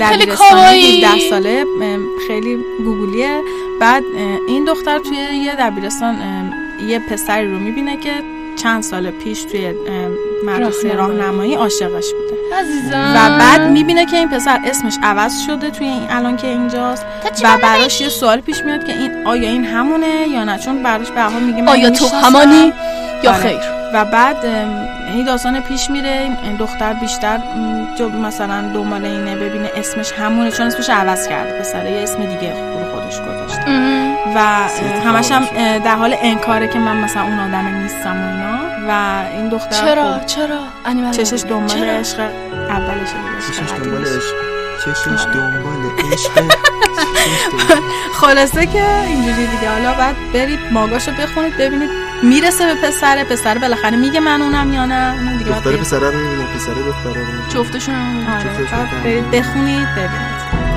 [0.00, 1.64] دبیرستانی 17 ساله
[2.28, 3.40] خیلی گوگلیه
[3.80, 4.02] بعد
[4.48, 6.16] این دختر توی یه دبیرستان
[6.88, 8.10] یه پسری رو می‌بینه که
[8.62, 9.74] چند سال پیش توی
[10.46, 11.54] مدرسه راهنمایی.
[11.54, 12.56] عاشقش بوده.
[12.60, 13.12] عزیزم.
[13.16, 17.06] و بعد می‌بینه که این پسر اسمش عوض شده توی این الان که اینجاست.
[17.44, 21.10] و براش یه سوال پیش میاد که این آیا این همونه یا نه؟ چون براش
[21.10, 22.06] به میگه آیا تو.
[22.06, 22.72] همانی
[23.24, 23.42] یا آره.
[23.42, 23.60] خیر؟
[23.94, 24.36] و بعد
[25.10, 27.40] این داستان پیش میره این دختر بیشتر
[27.98, 32.52] جو مثلا دنبال اینه ببینه اسمش همونه چون اسمش عوض کرده پسره یه اسم دیگه
[32.52, 33.70] برو خودش گذاشته.
[34.34, 34.38] و
[35.04, 35.44] همش هم
[35.78, 38.60] در حال انکاره که من مثلا اون آدم نیستم و اینا.
[38.88, 40.60] و این دختر چرا؟ خب چرا؟
[41.12, 42.20] چشش دنبال؟ عشق
[42.68, 43.08] اولش
[43.48, 44.34] چشش دنبال عشق.
[44.84, 46.30] چشش دنبال عشق.
[48.20, 49.70] خلاصه که اینجوری دیگه.
[49.70, 51.90] حالا بعد برید ماگاشو بخونید ببینید
[52.22, 55.76] می‌رسه به پسره پسر بالاخره میگه من اونم یا نه دیگه دختر.
[55.76, 57.48] پسره رو پسره دختره رو.
[57.48, 58.26] جفتشون.
[58.26, 60.69] آره بخونید ببینید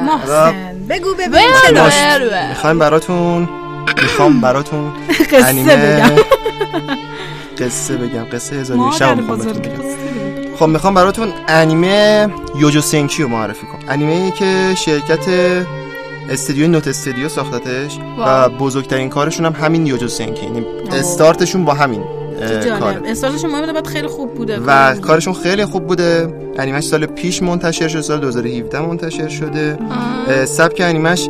[0.00, 0.44] محسن.
[0.44, 1.48] محسن بگو ببین.
[1.66, 1.98] چه داشت.
[2.48, 3.48] می‌خوایم براتون
[4.02, 4.92] می‌خوام براتون
[5.32, 5.76] قصه انیمه.
[5.76, 6.10] بگم.
[7.66, 8.24] قصه بگم.
[8.24, 9.82] قصه هزار و مادر می‌خوام بزرگ بگم.
[10.58, 12.28] خب می‌خوام براتون انیمه
[12.58, 13.80] یوجو سنکی رو معرفی کنم.
[13.88, 15.28] انیمه ای که شرکت
[16.30, 18.48] استودیو نوت استودیو ساختتش و.
[18.48, 22.04] بزرگترین کارشون هم همین یوجو سنکی یعنی استارتشون با همین
[22.80, 24.60] کاره استارتشون مهمه بعد خیلی خوب بوده.
[24.66, 26.41] و کارشون خیلی خوب بوده.
[26.58, 29.78] انیمش سال پیش منتشر شده سال 2017 منتشر شده.
[30.44, 31.28] سبک انیمش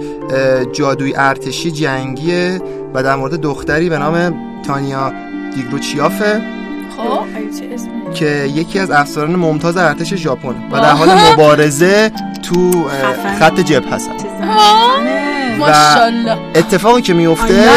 [0.72, 2.60] جادوی ارتشی جنگیه
[2.94, 4.34] و در مورد دختری به نام
[4.66, 5.12] تانیا
[5.54, 6.42] دیگروچیافه.
[6.96, 8.12] خب.
[8.14, 12.10] که یکی از افسران ممتاز ارتش ژاپن و در حال مبارزه
[12.42, 12.88] تو.
[13.38, 14.14] خط جبهه زنه.
[15.58, 16.38] ماشاءالله.
[16.54, 17.70] اتفاقی که میفته.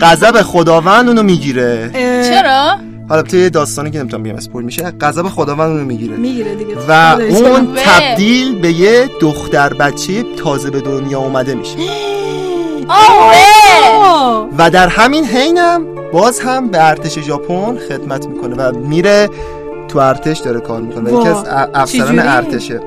[0.00, 1.90] غضب خداوند اونو می‌گیره.
[2.30, 6.54] چرا؟ حالا تو یه داستانی که نمی‌تونم بگم اسپول میشه غضب خداوند اونو می‌گیره می‌گیره
[6.54, 7.16] دیگه و.
[7.30, 7.76] اون.
[7.76, 11.78] تبدیل به یه دختر بچه تازه به دنیا اومده میشه.
[14.58, 19.30] و در همین حینم باز هم به ارتش ژاپن خدمت می‌کنه و میره
[19.88, 21.28] تو ارتش داره کار می‌کنه و یکی.
[21.28, 22.80] از افسران؟ ارتشه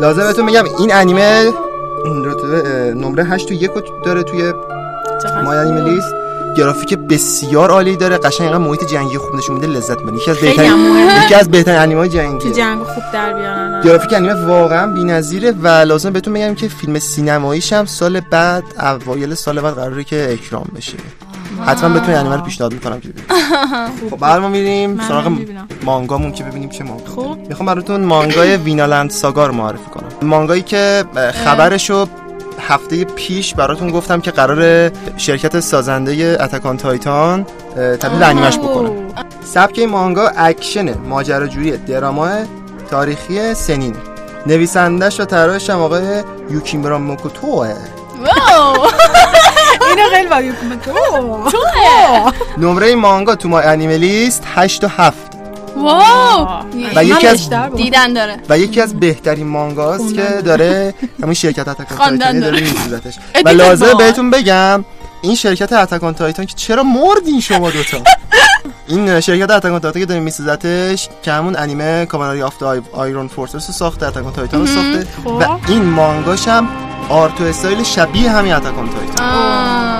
[0.00, 1.44] لازم بهتون بگم این انیمه
[2.94, 4.52] نمره 8 تو یک رو داره توی
[5.44, 6.14] مای انیمه لیست
[6.56, 8.18] گرافیک بسیار عالی داره.
[8.18, 10.72] قشنگ محیط جنگی خوب نشون میده لذت می‌بری یکی از بهترین.
[11.24, 13.82] یکی از بهترین انیمه های تو جنگی جنگ خوب در بیارن.
[13.84, 19.34] گرافیک انیمه واقعا بی‌نظیره و لازم بهتون بگم که فیلم سینماییش هم سال بعد اوایل
[19.34, 20.96] سال بعد قراره که اکرام بشه.
[21.66, 23.30] حتما بهتون انیمه رو پیشنهاد می‌کنم که ببینید.
[24.10, 25.32] خب بعد ما میریم سراغ.
[25.84, 27.04] مانگامون که ببینیم چه مانگا.
[27.04, 30.28] خوب می‌خوام براتون مانگای Vinland Saga رو معرفی کنم.
[30.28, 31.04] مانگایی که
[31.44, 32.06] خبرشو
[32.70, 37.46] هفته پیش براتون گفتم که قراره شرکت سازنده Attack on Titan
[38.00, 38.90] تبدیل انیمش بکنه.
[39.44, 42.30] سبک این مانگا اکشن ماجراجویی drama
[42.90, 43.96] تاریخی سینن.
[44.46, 47.74] نویسندش و طراحش هم آقای یوکیمورا موکوتوه.
[48.18, 48.76] wow.
[49.88, 50.54] اینو خیلی باید
[50.84, 50.90] تو
[52.58, 55.29] نمره این مانگا تو MyAnimeList 8 و 7
[55.80, 56.48] wow!
[56.96, 58.36] و یکی از دیدن داره.
[58.48, 60.94] و یکی از بهترین مانگاست که داره.
[61.22, 62.60] همون شرکت Attack on Titan داره.
[62.60, 63.14] می‌سازتش
[63.44, 63.98] و لازم.
[63.98, 64.84] بهتون بگم
[65.22, 67.98] این شرکت Attack on Titan که چرا مردین شما دوتا
[68.88, 72.62] این شرکت Attack on Titan که داره میسازتش که همون انیمه Kabaneri of the
[72.92, 75.06] Iron Fortress رو ساخته Attack on Titan رو ساخته.
[75.24, 76.68] و این مانگاش هم
[77.08, 79.99] art و استایل شبیه همین Attack on Titan آه.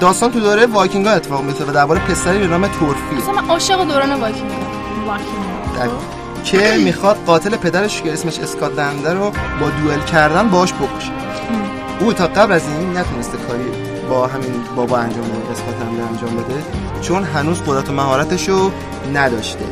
[0.00, 3.16] داستان تو دوره وایکینگ ها اتفاق میفته و درباره پسری به نام تورفین.
[3.18, 4.50] اصلا من عاشق دوران وایکینگ
[5.78, 5.88] در-
[6.44, 9.30] که می‌خواد قاتل پدرش که اسمش اسکلاده رو
[9.60, 11.10] با دوئل کردن باش بکشه.
[12.00, 13.64] او تا قبل از این نتونسته کاری
[14.10, 16.62] با همین بابا انجام بده اسکلاده انجام بده
[17.00, 18.70] چون هنوز قدرت و مهارتش رو
[19.14, 19.64] نداشته.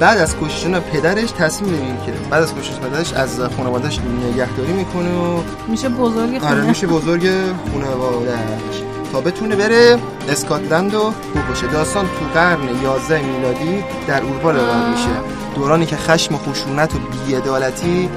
[0.00, 3.98] بعد از کشتن پدرش تصمیم می‌گیره که بعد از کشتن پدرش از خانوادهش
[4.32, 6.62] نگهداری می‌کنه و میشه بزرگ آره خونه.
[6.62, 7.30] میشه بزرگ
[7.72, 14.86] خانوادهش تا بتونه بره اسکاتلند رو بکشه داستان تو قرن 11 میلادی در اروپا روایت
[14.90, 15.08] میشه.
[15.54, 18.08] دورانی که خشم و خشونت و بیعدالتی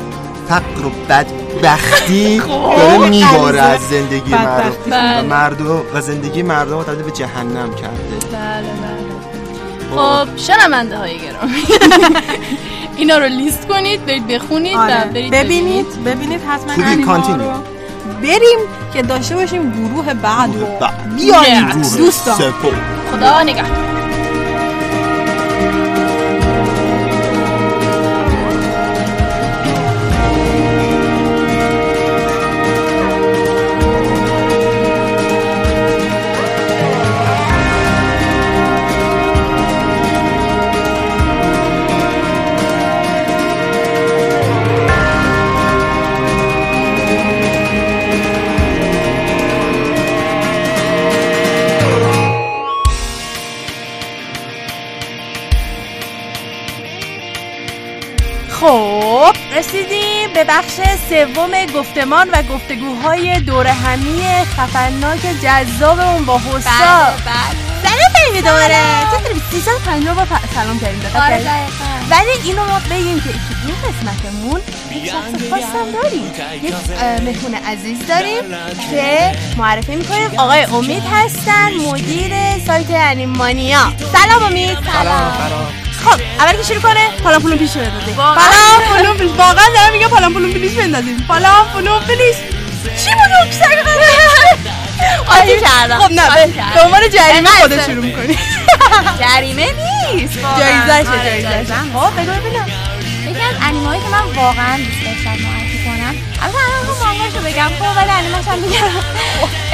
[0.48, 2.38] فقر و بدبختی
[2.78, 4.46] داره میباره از زندگی مردم.
[4.46, 4.90] بدبختی.
[4.90, 5.22] بله.
[5.22, 7.98] و مردم و زندگی مردم رو تبدیل به جهنم کرده.
[8.32, 9.04] بله بله.
[9.96, 10.38] خب.
[10.38, 11.64] شنونده های گرامی.
[12.98, 15.06] اینا رو لیست کنید برید بخونید و آره.
[15.14, 16.42] برید ببینید ببینید.
[16.42, 17.16] حتما انیما.
[17.16, 17.73] رو.
[18.24, 18.60] بریم
[18.94, 20.68] که داشته باشیم گروه بعد رو
[21.18, 21.98] Yes.
[21.98, 22.54] دوستان.
[23.12, 23.93] خدا نگهدار.
[58.68, 60.74] خب رسیدیم به بخش
[61.10, 64.24] سوم گفتمان و گفتگوهای دور همی
[64.58, 67.14] خفنناک جذابمون با بله حسا.
[67.26, 68.76] بله سلام خیلی دوباره
[69.12, 71.42] چطوری؟ 350 بار ف- سلام کردیم آره.
[72.10, 76.32] ولی اینو ما بگیم که این قسمتمون یک شخص خاصم داریم.
[76.64, 76.74] یک
[77.24, 78.44] مهمون عزیز داریم
[78.92, 80.40] که معرفی می‌کنیم.
[80.40, 82.34] آقای امید هستن مدیر
[82.68, 83.94] سایت انیمانیا.
[84.14, 84.78] سلام امید.
[84.94, 85.34] سلام.
[86.06, 88.16] خب اول که شروع کنه پالام پولون پیش بندازیم.
[88.16, 91.26] پالام پولون پیش واقعا دارم میگم پالام پولون پیش بندازیم.
[91.28, 92.36] پالام پولون پیش
[93.04, 93.84] چی بود اون سگ
[95.28, 96.00] قاطی کردم.
[96.00, 96.22] خب نه
[96.76, 97.86] به- عنوان جریمه خودت.
[97.86, 98.38] شروع می‌کنی.
[99.22, 99.68] جریمه
[100.14, 100.38] نیست.
[100.44, 100.88] واقعاً.
[100.88, 102.68] جایزشه آره، جایزشه خب بگو ببینم.
[103.28, 107.42] یکی از انیمایی که من واقعا دوست داشتم معرفی کنم البته الان رو مانگاش رو
[107.42, 107.70] بگم.
[107.80, 108.84] خب ولی انیمش هم میگم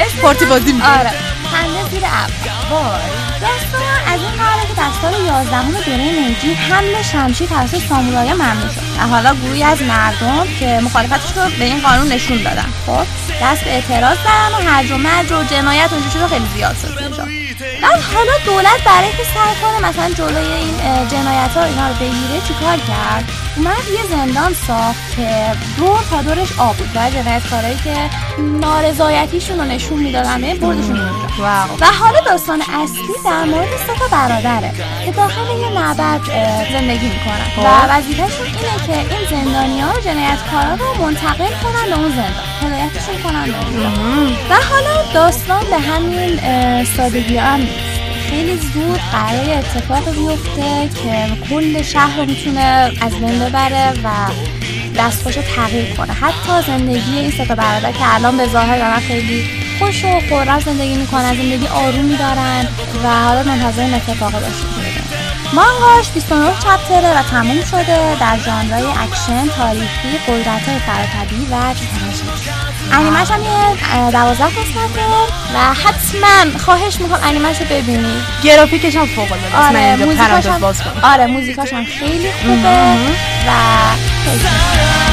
[0.00, 0.98] اسمش پارتی هم- بازی می‌کنه.
[0.98, 1.10] آره.
[1.52, 2.32] خنده زیر ابر.
[2.70, 3.29] وای.
[3.40, 8.68] داستان از این قراره که در سال 11 دوره میجی حمل شمشیر توسط سامورایا ممنوع
[8.74, 8.80] شد.
[8.98, 12.66] و حالا گروهی از مردم که مخالفتش رو به این قانون نشون دادن.
[12.86, 13.06] خب
[13.42, 16.98] دست به اعتراض زدن و هرج و مرج و جنایت اینجور چیزا خیلی زیاد شد
[17.02, 17.24] اونجا
[17.82, 22.40] بعد حالا دولت برای اینکه سعی کنه مثلا جلوی این جنایت ها اینا رو بگیره
[22.48, 23.24] چیکار کرد؟
[23.60, 25.28] اومد یه زندان ساخت که
[25.76, 26.90] دور تا دورش آب بود.
[26.94, 27.96] و جنایتکارایی که
[28.38, 31.00] نارضایتیشون رو نشون می‌دادن بردشون
[31.80, 34.72] و حالا داستان اصلی در مورد سه تا برادره
[35.04, 36.20] که داخل یه معبد
[36.72, 37.64] زندگی می‌کنن.
[37.64, 42.44] و وظیفهشون اینه که این زندانی ها جنایتکارا رو منتقل کنن به اون زندان.
[42.62, 46.40] هدایتشون کنن به و حالا داستان به همین
[46.84, 47.89] سادگی هم نیست.
[48.30, 54.08] خیلی زود قرار اتفاق بیفته که کل شهر رو می‌تونه از بین ببره و
[54.98, 59.00] دستخوش رو تغییر کنه حتی زندگی این سه تا برادر که الان به ظاهر دارن
[59.00, 59.44] خیلی
[59.78, 62.68] خوش و خرم زندگی می‌کنن زندگی آرومی دارن
[63.04, 65.04] و حالا منتظر این اتفاق ببینیم.
[65.54, 72.49] مانگاش 29 chapter ه و تموم شده در ژانرهای اکشن، تاریخی، قدرت‌های فراطبیعی و تراژدی.
[72.92, 79.06] انیمش هم یه دوازده قسمت داره و حتما خواهش می‌کنم انیمش رو ببینید گرافیکش هم
[79.06, 80.64] فوق العاده آره موزیکاش هم
[81.02, 82.94] آره موزیکاش هم خیلی خوبه
[83.46, 83.50] و
[84.24, 85.09] خیلی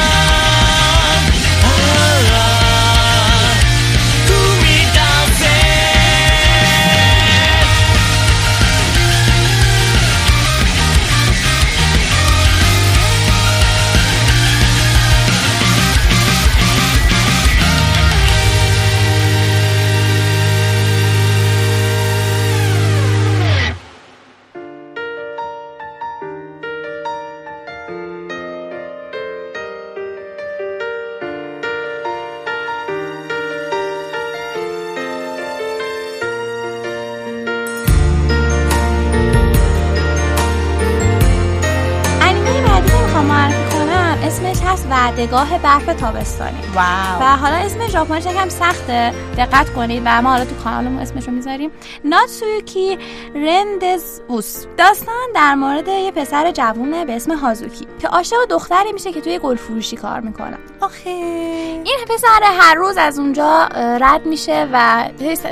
[44.28, 46.58] اسمش هست وعدگاه برف تابستانی.
[46.76, 47.22] واو.
[47.22, 49.14] و حالا اسم ژاپنیش یکم سخته.
[49.38, 50.04] دقت کنید.
[50.06, 51.72] و ما حالا تو کانالمون اسمشو می‌ذاریم.
[52.04, 52.98] ناتسویوکی
[53.36, 57.88] رندز اوس داستان در مورد یه پسر جوونه به اسم هازوکی.
[58.00, 60.58] که عاشق دختری میشه که توی گل فروشی کار می‌کنه.
[60.82, 61.10] آخه.
[61.10, 63.66] این پسر هر روز از اونجا
[64.02, 65.06] رد میشه و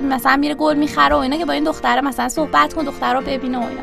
[0.03, 3.21] مثلا میره گل می‌خره و اینا که با این دختره مثلا صحبت کن دختر رو
[3.21, 3.81] ببینه و اینا.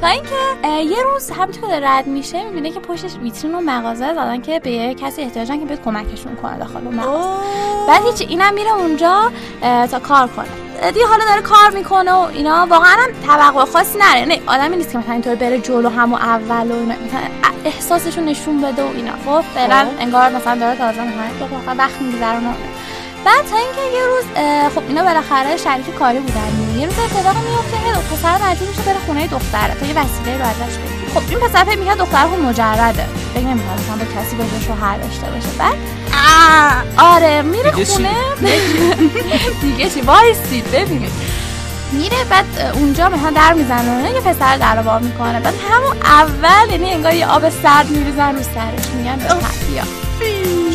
[0.00, 4.60] تا اینکه یه روز همینطور رد میشه می‌بینه که پشتش ویترین و مغازه زدن که
[4.60, 7.28] به یه کسی احتیاجن که بیاد کمکشون کنه داخل اون مغازه.
[7.88, 9.32] بعد هیچ اینم میره اونجا
[9.90, 10.46] تا کار کنه.
[10.92, 12.66] دیگه حالا داره کار می‌کنه و اینا.
[12.70, 16.70] واقعا هم توقع خاصی نره نه آدمی نیست که مثلا اینطور بره جلو همو اول
[16.70, 16.94] و اینا.
[16.94, 17.20] مثلا
[17.64, 19.12] احساسشو نشون بده و اینا.
[19.26, 22.48] خب فعلا انگار مثلا داره تازه مثلا وقت میگذرونه.
[22.48, 22.54] و.
[23.24, 24.24] بعد تا اینکه یه روز
[24.74, 26.78] خب اینا بالاخره شریک کاری بودن.
[26.78, 29.74] یه روز اتفاق میفته که پسر مجبور میشه بره خونه دختره.
[29.80, 31.10] تا یه وسیله رو ازش بگیره.
[31.14, 33.06] خب این پسر فکر می‌کرد دختر خب مجرده.
[33.34, 35.48] فکر نمی‌کرد مثلا با کسی با شوهر داشته باشه.
[35.58, 35.76] بعد
[36.98, 38.10] آره میره؟ خونه.
[39.62, 41.12] دیگه چی؟ وایسید ببینید.
[41.94, 44.10] میره بعد اونجا مثلا در می‌زنه.
[44.14, 45.40] یه پسر در بار می‌کنه.
[45.40, 48.86] بعد همون اول یعنی انگار یه آب سرد میریزن رو سرش.
[48.96, 49.24] میگن به
[49.68, 49.82] بیا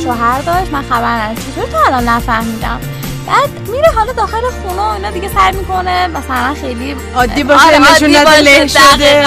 [0.03, 2.79] شوهر داشت من خبر ندارم چطور تو الان نفهمیدم؟
[3.27, 6.07] بعد میره حالا داخل خونه و اینا دیگه سر می‌کنه.
[6.07, 8.67] مثلا خیلی عادی باشه آره، نشون.
[8.67, 9.25] شده.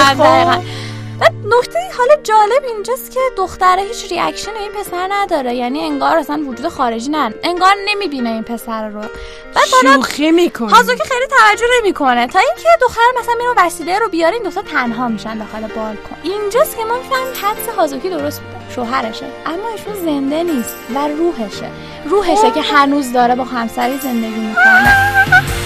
[1.19, 5.55] بعد نکته حالا جالب اینجاست که دختره هیچ ریاکشن این پسر نداره.
[5.55, 9.01] یعنی انگار اصلا وجود خارجی نه انگار نمی‌بینه این پسر رو.
[9.01, 10.69] بعد شوخی می‌کنه.
[10.69, 12.27] هازوکی خیلی توجه نمی‌کنه.
[12.27, 16.77] تا اینکه دختر مثلا میره وسیله رو بیاره این دوتا تنها میشن داخل بالکن اینجاست
[16.77, 18.73] که ما می‌فهمیم حدس هازوکی درست بوده.
[18.75, 19.25] شوهرشه.
[19.45, 21.69] اما ایشون زنده نیست و روحشه.
[22.05, 25.62] روحشه که هنوز داره با همسری زندگی می‌کنه.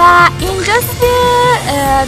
[0.00, 1.14] و اینجاست که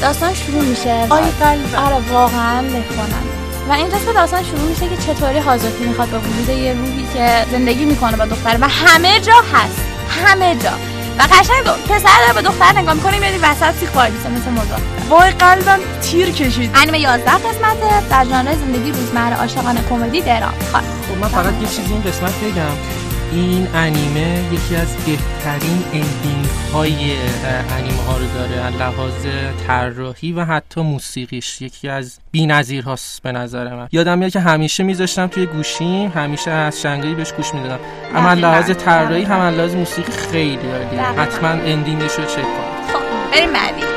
[0.00, 1.78] داستان شروع میشه آی قلبم.
[1.84, 3.22] آره واقعا بکنم.
[3.68, 7.46] و اینجاست که داستان شروع میشه که چطوری هازوکی می‌خواد به وجود یه روحی که
[7.50, 9.76] زندگی می‌کنه با دختر و همه جا هست.
[10.26, 10.70] همه جا.
[11.18, 14.50] و قشنگ دو- پسر داره به دختر نگاه می‌کنه میادی وسط سیخ وای میشه مثل
[14.50, 14.80] مزاح
[15.10, 16.70] وای قلبم تیر کشید.
[16.74, 20.52] انیمه 11 قسمته در ژانر زندگی روزمره عاشقانه کمدی درام.
[20.70, 23.01] خواهد خب من فقط یه چیزی این قسمت بگم.
[23.32, 26.94] این انیمه یکی از بهترین اندینگ های
[27.78, 28.60] انیمه ها رو داره.
[28.60, 29.26] از لحاظ
[29.66, 31.62] طراحی و حتی موسیقیش.
[31.62, 33.88] یکی از بی‌نظیر هاست به نظر من.
[33.92, 37.78] یادم میاد که همیشه میذاشتم توی گوشیم همیشه از شنگایی بهش گوش می‌دادم.
[38.14, 41.02] هم از لحاظ طراحی هم لحاظ موسیقی خیلی عالیه.
[41.02, 42.92] حتما اندینگش رو چک کنید.
[42.92, 43.91] خب بریم بعدی.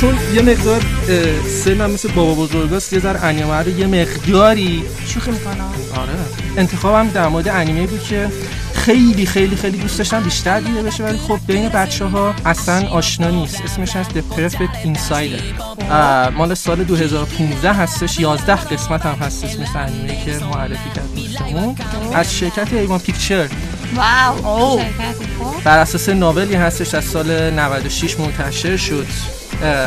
[0.00, 0.82] چون یه مقدار
[1.64, 4.82] سنم مثل بابا بزرگاست یه ذره انیمه رو یه مقداری.
[5.06, 5.62] شوخی می‌کنه
[5.96, 6.12] آره.
[6.56, 8.28] انتخابم در مورد انیمه بود که
[8.74, 13.30] خیلی خیلی خیلی دوست داشتم بیشتر دیده بشه ولی خب بین بچه ها اصلا آشنا
[13.30, 13.60] نیست.
[13.60, 15.62] اسمش از The Perfect Insider.
[15.90, 21.76] اه، مال سال 2015 هستش 11 قسمت هم هست اسمش انیمه که معرفی کرد دوستمون
[22.14, 23.48] از شرکت ایوان پیکچر.
[23.94, 24.80] واو.
[25.64, 29.06] بر اساس ناولی هستش از سال 96 منتشر شد.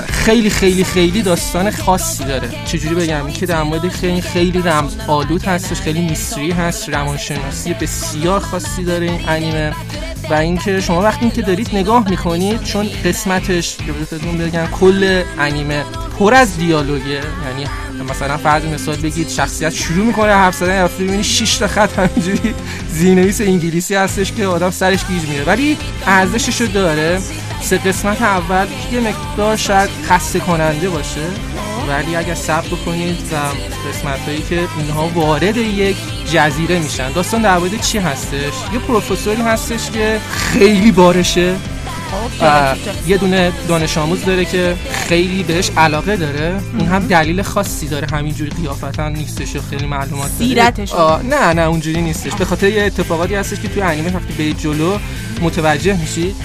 [0.08, 2.50] خیلی خیلی خیلی داستان خاصی داره.
[2.66, 8.40] چجوری بگم؟ که در مورد خیلی خیلی رمز آلود هستش خیلی میستری هست روانشناسی بسیار
[8.40, 9.74] خاصی داره این انیمه.
[10.30, 13.76] و اینکه شما وقتی که دارید نگاه می‌کنید چون قسمتش
[14.10, 15.84] بهتون بگم کل انیمه
[16.20, 17.06] پر از دیالوگه.
[17.06, 17.66] یعنی
[18.10, 22.54] مثلا فرض مثال بگید شخصیت شروع می‌کنه حرف زدن یا می‌بینی 6 تا خط همینجوری
[22.94, 25.44] زیرنویس انگلیسی هستش که آدم سرش گیج میره.
[25.44, 27.20] ولی ارزشش رو داره.
[27.64, 31.22] سه قسمت اول یه مقدار شاید خسته کننده باشه.
[31.90, 33.36] ولی اگر صبر بکنید و
[33.90, 35.98] قسمت هایی که اینها وارد یک
[36.32, 37.12] جزیره میشن.
[37.12, 41.56] داستان در مورد چی هستش؟ یه پروفسوری هستش که خیلی بارشه.
[42.42, 42.76] و
[43.08, 44.76] یه دونه دانش آموز داره که
[45.08, 46.62] خیلی بهش علاقه داره.
[46.80, 48.08] اون هم دلیل خاصی داره.
[48.08, 50.50] همینجوری قیافتا نیستش و خیلی معلومات داره.
[51.24, 52.32] نه نه اونجوری نیستش.
[52.34, 54.98] به خاطر یه اتفاقاتی هستش که توی انیمه وقتی به جلو
[55.42, 56.36] متوجه میشید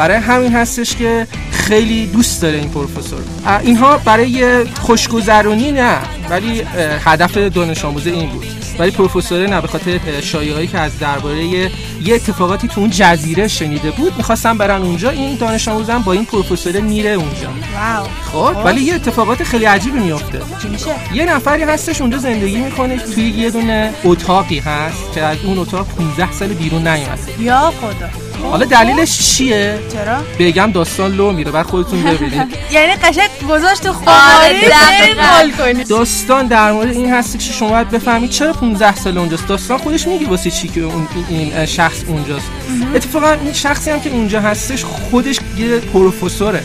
[0.00, 3.20] برای همین هستش که خیلی دوست داره این پروفسور.
[3.62, 5.98] اینها برای خوشگذرونی نه
[6.30, 6.62] ولی
[7.04, 8.46] هدف دانش آموزه این بود.
[8.78, 11.70] ولی پروفسور نه به خاطر شایعهایی که از درباره یه
[12.14, 15.10] اتفاقاتی تو اون جزیره شنیده بود می‌خواستن برن اونجا.
[15.10, 17.48] این دانش آموزم با این پروفسور میره اونجا.
[17.74, 18.54] واو.
[18.54, 22.98] خب ولی یه اتفاقات خیلی عجیبی میفته چی میشه؟ یه نفری هستش اونجا زندگی می‌کنه
[22.98, 27.42] توی یه دونه اتاقی هست که از اون اتاق 15 سال بیرون نیومده.
[27.42, 28.29] یا خدا.
[28.42, 32.56] حالا دلیلش چیه؟ چرا؟ بگم داستان لو میره بعد خودتون ببینید.
[32.72, 38.52] یعنی قشنگ گذاشت تو خماری داستان در مورد این هست که شما باید بفهمید چرا
[38.52, 42.46] 15 سال اونجاست؟ داستان خودش میگه واسه چی که اون این شخص اونجاست.
[42.94, 46.62] اتفاقا این شخصی هم که اونجا هستش خودش یه پروفسوره.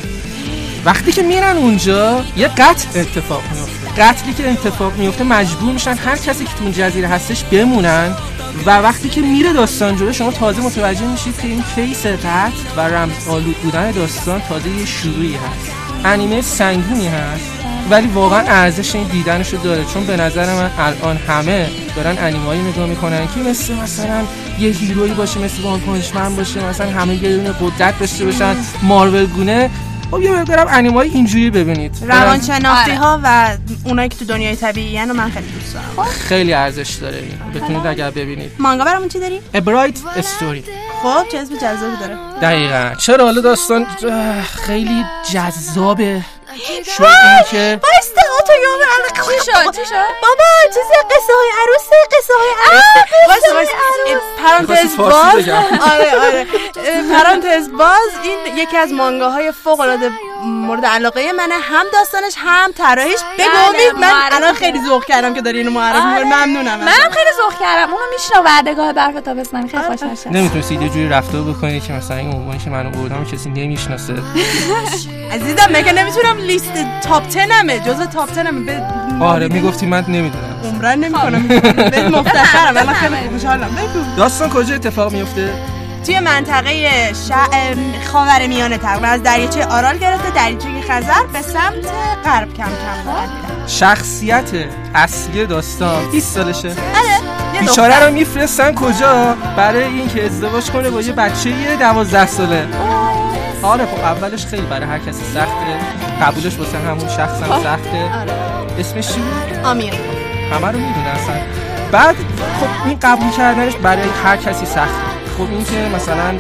[0.86, 4.04] وقتی که میرن اونجا یه قتل اتفاق میفته.
[4.04, 8.16] قتلی که اتفاق میفته مجبور میشن هر کسی که تو اون جزیره هستش بمونن.
[8.66, 12.82] و وقتی که میره داستان جلو شما تازه متوجه میشید که این کیس قتل و
[12.82, 15.72] رمز آلود بودن داستان تازه یه شروعی هست.
[16.06, 17.52] انیمه سنگینی هست
[17.90, 19.86] ولی واقعا ارزش این دیدنش رو داره.
[19.86, 24.24] چون به نظر من الان همه دارن انیمایی نگاه می‌کنن که مثل مثلا
[24.60, 28.56] یه هیروی باشه مثل وان باشه مثلا همه یه دونه قدرت داشته باشن.
[28.84, 29.70] مارول گونه
[30.12, 31.98] خب یه مقدارم انیمه های اینجوری ببینید.
[32.08, 36.10] روانشناختی ها و اونایی که تو دنیای طبیعی رو من خیلی دوست دارم.
[36.10, 37.62] خیلی ارزش داره این.
[37.62, 38.52] بتونید اگر ببینید.
[38.60, 40.70] مانگا برامون چی داری؟ A Bright Story.
[41.04, 42.18] خب چه اسم جذابی داره.
[42.42, 42.96] دقیقا.
[43.00, 43.86] چرا؟ حالا داستان
[44.66, 46.22] خیلی جذابه.
[46.56, 48.80] اینکه بایسته تو یوم
[49.16, 52.96] چی شد؟ چی شد؟ بابا چیز قصه های عروس قصه های عروس
[54.38, 55.50] پرانتز باز.
[55.92, 56.48] آره آره.
[57.14, 60.12] پرانتز باز این یکی از مانگاهای فوق العاده
[60.46, 63.20] مورد علاقه منه هم داستانش هم طراحیش.
[63.40, 66.24] بگو بله، امید من الان خیلی ذوق کردم که داری اینو معرفی آره.
[66.24, 66.80] می‌کنی ممنونم.
[66.80, 67.94] منم خیلی ذوق کردم.
[67.94, 69.70] اونو میشنو وعدگاه برف تابستانی.
[69.70, 73.26] خیلی خوش نشه نمی‌تونستید یه جوری رفتار بکنید که مثلا این عنوانی که منو بردم
[73.26, 74.14] کسی نمی‌شناسه.
[75.32, 76.74] عزیزم مگه نمی‌تونم لیست
[77.04, 78.62] تاپ 10 همه جزء تاپ 10 همه.
[78.62, 78.82] به
[79.26, 80.62] آره می‌گفتی من نمی‌دونم.
[80.64, 81.48] عمرن نمی‌کنم.
[81.92, 83.70] به مفتخرم الان خیلی خوشحالم.
[83.76, 84.16] بگو.
[84.18, 85.54] داستان کجا اتفاق میفته
[86.06, 87.12] توی منطقه.
[88.12, 91.92] خاور میانه تقریبا از دریاچه آرال گرفته دریاچه خزر به سمت
[92.26, 92.70] غرب کم کم
[93.06, 93.68] میرن.
[93.68, 94.50] شخصیت
[94.96, 96.12] اصلی داستان.
[96.12, 96.68] 20 سالشه.
[96.68, 98.06] یه بیچاره.
[98.06, 102.68] رو میفرستن کجا؟ برای اینکه ازدواج کنه با یه بچه یه 12 ساله.
[103.64, 105.80] آره خب اولش خیلی برای هر کسی سخته.
[106.22, 108.10] قبولش واسه همون شخص هم سخته.
[108.80, 109.94] اسمش چی بود؟ آمیر.
[110.54, 111.36] همه رو می‌دونه اصلا.
[111.92, 112.16] بعد
[112.60, 115.15] خب این قبول کردنش برای هر کسی سخته.
[115.38, 116.34] خب این که مثلا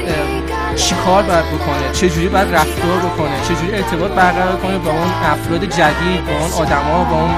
[0.75, 4.91] چی کار باید بکنه؟ چه جوری باید رفتار بکنه؟ چه جوری ارتباط برقرار کنه با
[4.91, 7.31] اون افراد جدید با اون آدما با اون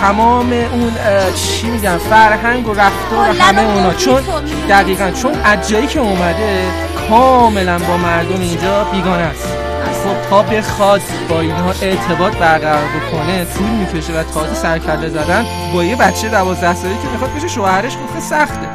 [0.00, 0.92] تمام اون
[1.34, 3.94] چی میگن فرهنگ و رفتار و همه اونا.
[3.94, 4.22] چون
[4.68, 6.64] دقیقا چون از جایی که اومده
[7.08, 9.48] کاملا با مردم اینجا بیگانه است.
[10.04, 15.84] خب تا بخواد با اینها ارتباط برقرار بکنه طول می‌کشه و تازه سرکله زدن با
[15.84, 18.68] یه بچه 12 ساله که می‌خواد بشه شوهرش خب خیلی سخته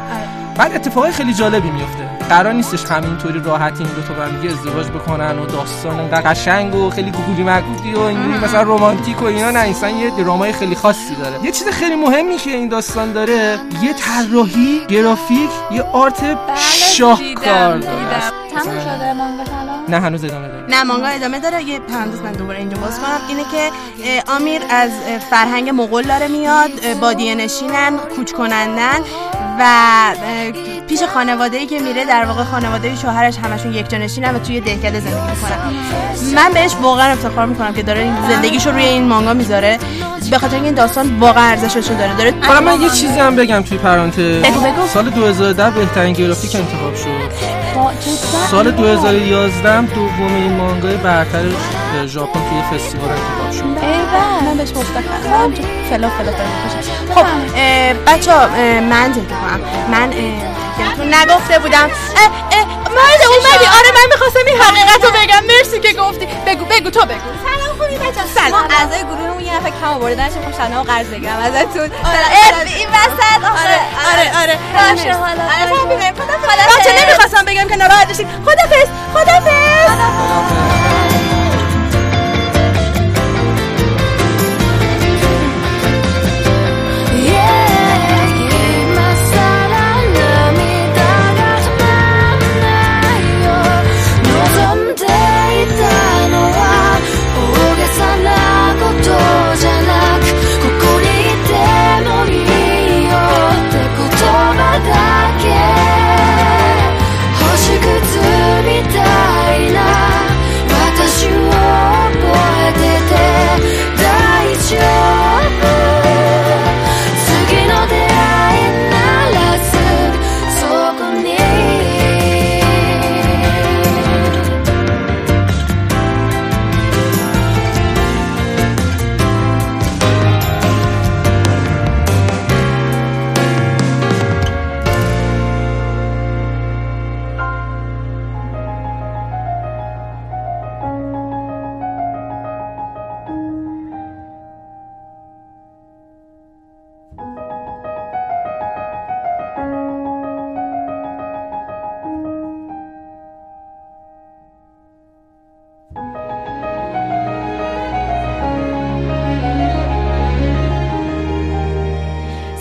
[0.58, 4.54] بعد اتفاق خیلی جالبی میفته قرار نیستش همینطوری راحت این دو تا با هم دیگه
[4.54, 9.26] ازدواج بکنن و داستان انقدر قشنگ و خیلی گوگولی مگولی و اینجوری مثلا رمانتیک و
[9.26, 11.46] اینا نه انسان یه درامای خیلی خاصی داره.
[11.46, 16.38] یه چیز خیلی مهمی که این داستان داره یاره طراحی گرافیک یه آرت
[16.96, 18.40] شاهکار داره.
[18.56, 19.44] تموم شده مانگا
[19.90, 20.66] نه هنوز ادامه داره.
[20.70, 21.64] نه مانگا ادامه داره.
[21.64, 23.20] یه پرانتز من دوباره اینجا باز کنم.
[23.30, 23.72] اینه که
[24.32, 24.92] آمیر از
[25.30, 26.72] فرهنگ مغول داره میاد
[27.02, 29.00] بادیه نشینن کوچ کنندن.
[29.60, 29.66] و
[30.88, 35.00] پیش خانواده ای که میره در واقع خانواده شوهرش همشون یک جانشینن و توی دهکده
[35.00, 35.74] زندگی می‌کنن.
[36.36, 39.78] من بهش واقعا افتخار می‌کنم که داره زندگیشو روی این مانگا می‌ذاره.
[40.32, 42.16] به خاطر اینکه این داستان واقعا ارزششو داره.
[42.16, 44.46] داره حالا من یه چیزی هم بگم توی پرانتز.
[44.94, 47.49] سال 2010 بهترین گرافیک انتخاب شد.
[48.52, 51.46] سال 2011 هم دومین مانگای برتر
[52.06, 53.64] ژاپن توی فستیوال انتخاب شد.
[54.46, 55.54] من بهش مفتخرم
[55.90, 57.26] فلا فلا فلا خوشم خب
[58.08, 58.48] بچه ها
[58.80, 59.62] من زنده کنم
[59.92, 60.14] من
[61.16, 61.78] نگفته بودم.
[61.86, 61.90] اه،
[62.52, 63.66] اه، مرد اومدی.
[63.78, 65.44] آره من می‌خواستم این حقیقت رو بگم.
[65.48, 66.26] مرسی که گفتی.
[66.48, 67.30] بگو بگو تو بگو.
[67.90, 68.52] سلام خوبی بچه سلام.
[68.52, 72.88] ما اعضای گروهمون یه نفر کم آورده نشه خوشنه و قرض بگیرم ازتون اه، این
[72.90, 73.80] وسط آره
[74.12, 75.82] آره آره باشه حالا آره باشه.
[75.82, 76.14] فهمیدم.
[76.14, 76.46] خدافظ.
[76.46, 76.78] خدافظ.
[76.80, 80.79] بچه نمی‌خواستم بگم که ناراحت بشید خدافظ خدافظ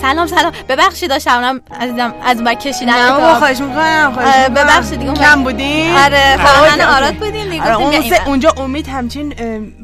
[0.09, 0.52] سلام سلام.
[0.68, 4.54] ببخشید داشتم عزیزم از اون کشیدن نه خواهش می‌کنم خواهش می‌کنم.
[4.54, 6.96] ببخشید دیگه کم بودین آره آره، فرهن اوکی.
[6.96, 7.94] آراد بودیم دیگه آره اون
[8.26, 9.34] اونجا امید همچین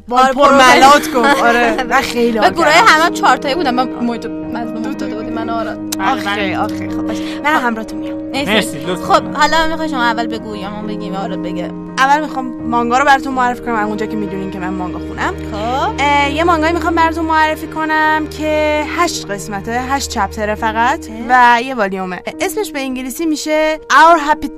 [0.08, 1.42] با آره، پرملات گفت.
[1.42, 2.68] آره و خیلی و حال گروه.
[2.68, 3.74] همه چهار تایی بودن.
[3.74, 5.78] من محیط مظلوم داده بودیم من آراد.
[6.00, 7.22] آخه آخه خب باشه.
[7.44, 8.96] من همراهتون میام.
[8.96, 13.04] خب حالا می‌خوای شما اول بگو یا من بگیم آراد بگه؟ اول می‌خوام مانگا رو
[13.04, 13.86] براتون معرفی کنم.
[13.86, 15.34] اونجا که می‌دونین که من مانگا خونم.
[15.52, 16.00] خب.
[16.34, 22.22] یه مانگایی می‌خوام براتون معرفی کنم که هشت قسمته هشت چپتره فقط و یه والیومه.
[22.40, 24.48] اسمش به انگلیسی میشه Our Happy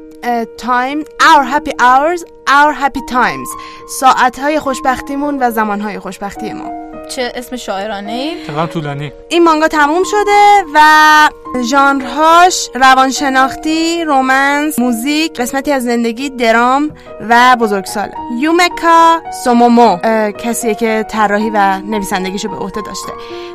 [0.58, 3.48] Time Our Happy Hours Our Happy Times.
[4.00, 6.85] ساعتهای خوشبختیمون و زمانهای خوشبختی ما.
[7.08, 10.80] چه اسم شاعرانه ای طولانی این مانگا تموم شده و
[11.62, 16.90] ژانرهاش روانشناختی، رومنس، موزیک، قسمتی از زندگی، درام
[17.28, 18.12] و بزرگساله.
[18.40, 19.96] یومکا سومومو
[20.38, 23.12] کسیه که طراحی و نویسندگیشو به عهده داشته.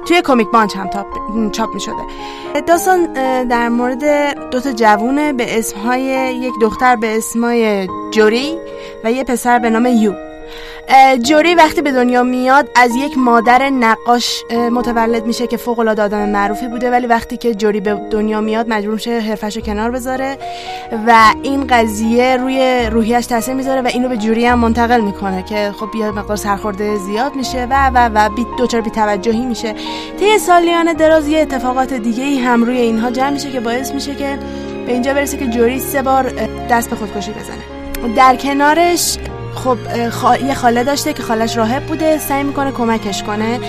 [0.07, 1.07] توی کمیک بانچ هم تاپ
[1.51, 2.03] چاپ می شده.
[2.67, 6.01] داستان در مورد دوتا جوونه به اسمهای
[6.35, 8.57] یک دختر به اسمای جوری
[9.03, 10.13] و یه پسر به نام یو
[11.23, 16.29] جوری وقتی به دنیا میاد از یک مادر نقاش متولد میشه که فوق العاده آدم
[16.29, 20.37] معروفی بوده ولی وقتی که جوری به دنیا میاد مجبور میشه حرفشو کنار بذاره
[21.07, 25.71] و این قضیه روی روحیش تاثیر می‌ذاره و اینو به جوری هم منتقل می‌کنه که
[25.79, 29.75] خب یه مقدار سرخورده زیاد میشه و و و بی دچار بی‌توجهی میشه.
[30.19, 34.15] طی سالیان دراز یه اتفاقات دیگه ای هم روی اینها جمع میشه که باعث میشه
[34.15, 34.39] که
[34.85, 36.31] به اینجا برسه که جوری سه بار
[36.69, 38.15] دست به خودکشی بزنه.
[38.15, 39.17] در کنارش
[39.55, 39.77] خب
[40.09, 40.37] خا...
[40.37, 43.59] یه خاله داشته که خالش راهب بوده سعی می‌کنه کمکش کنه.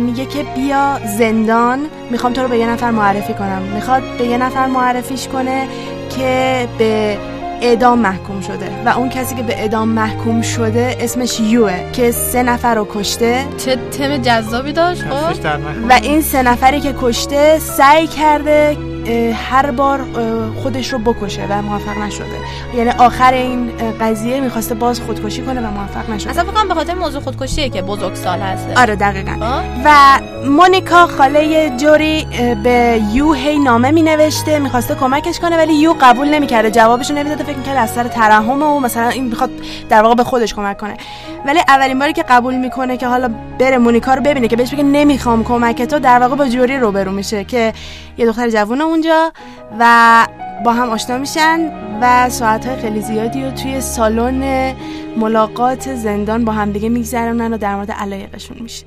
[0.00, 3.62] میگه که بیا زندان می‌خوام تو رو به یه نفر معرفی کنم.
[3.62, 5.68] می‌خواد به یه نفر معرفیش کنه
[6.16, 7.18] که به
[7.60, 8.70] اعدام محکوم شده.
[8.86, 13.44] و اون کسی که به اعدام محکوم شده اسمش یوه که سه نفر رو کشته.
[13.64, 15.46] چه تم جذابی داشت خب؟
[15.88, 18.76] و این سه نفری که کشته سعی کرده
[19.50, 20.04] هر بار
[20.62, 22.26] خودش رو بکشه و موفق نشده.
[22.76, 26.30] یعنی آخر این قضیه می‌خواسته باز خودکشی کنه و موفق نشده.
[26.30, 29.32] اصلا فکر کنم به خاطر موضوع خودکشیه که بزرگسال هست آره دقیقا.
[29.32, 29.62] خب.
[29.84, 32.26] و مونیکا خاله جوری
[32.62, 36.70] به یو هی نامه می نوشته می‌خواسته کمکش کنه ولی یو قبول نمی‌کرده.
[36.70, 39.50] جوابشو نمی‌داده فکر می‌کرد از سر ترحم و مثلا این می‌خواد
[39.88, 40.96] در واقع به خودش کمک کنه.
[41.46, 44.82] ولی اولین باری که قبول می‌کنه که حالا بره مونیکا رو ببینه که بهش بگه
[44.82, 47.72] نمی‌خوام کمک تو در واقع با جوری روبرو میشه که
[48.18, 49.32] یه دختر جوون اونجا
[49.78, 50.26] و
[50.64, 51.70] با هم آشنا میشن
[52.00, 54.74] و ساعتهای خیلی زیادی رو توی سالن
[55.16, 58.86] ملاقات زندان با همدیگه میگذرونن و در مورد علایقشون میشه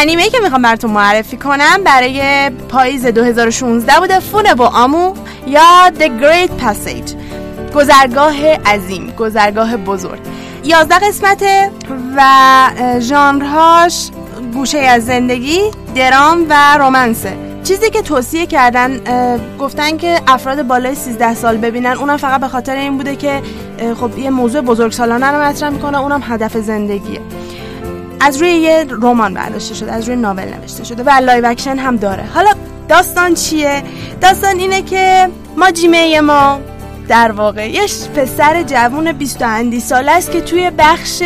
[0.00, 5.14] انیمه که می‌خوام براتون معرفی کنم برای پاییز 2016 بوده فونه با آمو
[5.46, 7.12] یا The Great Passage.
[7.74, 10.18] گذرگاه عظیم گذرگاه بزرگ.
[10.64, 11.70] 11 قسمته
[12.16, 12.20] و
[13.00, 14.10] ژانرهاش
[14.52, 15.60] گوشه از زندگی
[15.94, 19.00] درام و رومنسه چیزی که توصیه کردن
[19.58, 23.42] گفتن که افراد بالای 13 سال ببینن اونم فقط به خاطر این بوده که
[24.00, 27.20] خب یه موضوع بزرگسالانه رو مطرح می‌کنه اونم هدف زندگیه.
[28.20, 31.96] از روی یه رمان برداشته شده از روی novel نوشته شده و live action هم
[31.96, 32.24] داره.
[32.34, 32.50] حالا
[32.88, 33.82] داستان چیه؟
[34.20, 36.60] داستان اینه که ما جیمه ما
[37.08, 37.82] در واقع یه
[38.16, 41.22] پسر جوون 20 اندی ساله است که توی بخش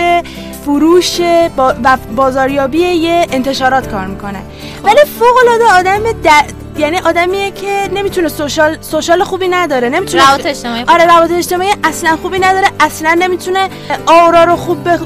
[0.65, 1.21] فروش
[1.57, 4.43] با و بازاریابی یه انتشارات کار می‌کنه.
[4.85, 6.45] ولی فوق العاده آدم در
[6.79, 12.19] یعنی آدمیه که نمی‌تونه social social خوبی نداره نمی‌تونه روابط اجتماعی آره روابط اجتماعی اصلا
[12.23, 13.69] خوبی نداره اصلا نمی‌تونه
[14.07, 15.01] آرا رو خوب بخ...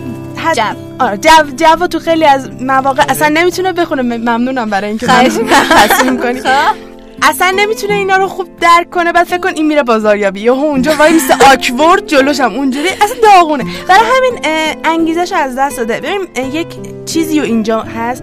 [0.46, 0.62] حد- جو.
[0.98, 4.02] آره جو جو تو خیلی از مواقع اصلا نمی‌تونه بخونه.
[4.02, 6.40] ممنونم برای اینکه تصمیم کنی.
[7.22, 9.12] اصلا نمی‌تونه اینا رو خوب درک کنه.
[9.12, 10.40] بعد فکر کن این میره بازاریابی.
[10.40, 12.88] یهو اونجا وای مثل آکورد جلوشم اونجوری.
[12.88, 13.64] اصلا داغونه.
[13.88, 14.38] برای همین
[14.84, 16.00] انگیزش از دست داده.
[16.00, 16.66] ببین یک
[17.06, 18.22] چیزی و اینجا هست.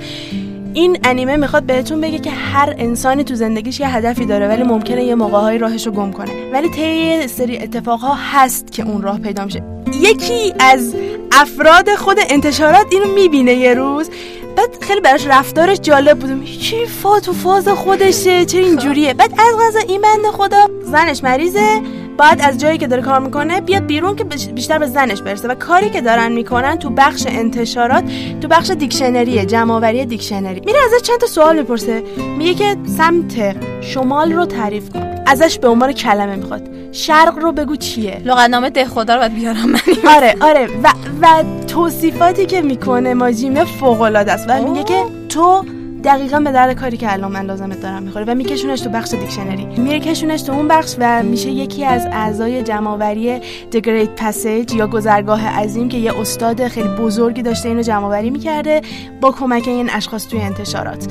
[0.74, 5.04] این انیمه می‌خواد بهتون بگه که هر انسانی تو زندگیش یه هدفی داره ولی ممکنه
[5.04, 6.32] یه موقعهایی راهش رو گم کنه.
[6.54, 9.64] ولی طی سری اتفاقها هست که اون راه پیدا میشه.
[10.02, 10.96] یکی از
[11.32, 14.10] افراد خود انتشارات اینو می‌بینه یه روز.
[14.56, 16.46] بعد خیلی براش رفتارش جالب بود.
[16.46, 19.14] چی فا تو فاز خودشه چه اینجوریه.
[19.14, 21.82] بعد از غذا این بنده خدا زنش مریضه.
[22.18, 25.48] باید از جایی که داره کار می‌کنه بیاد بیرون که بیشتر به زنش برسه.
[25.48, 28.04] و کاری که دارن می‌کنن تو بخش انتشارات
[28.42, 30.62] تو بخش دیکشنریه جمعآوری دیکشنری.
[30.66, 32.04] میره ازش چند تا سوال می‌پرسه.
[32.38, 35.16] میگه که سمت شمال رو تعریف کن.
[35.28, 36.70] ازش به عنوان کلمه می‌خواد.
[36.92, 39.70] شرق رو بگو چیه؟ لغتنامه ده خدا رو باید بیارم.
[39.70, 39.80] من
[40.16, 40.68] آره آره.
[40.84, 41.44] و و
[41.74, 45.66] توصیفاتی که می‌کنه ماجیمه فوق العاده است و میگه که تو
[46.04, 49.66] دقیقا به درد کاری که الان من لازمت دارم می‌خوره و میکشونش تو بخش دیکشنری.
[49.66, 53.40] میره کشونش تو اون بخش و میشه یکی از اعضای جمعآوری
[53.72, 58.82] The Great Passage یا گذرگاه عظیم که یه استاد خیلی بزرگی داشته اینو جمعآوری می‌کرده
[59.22, 61.08] با کمک این اشخاص توی انتشارات.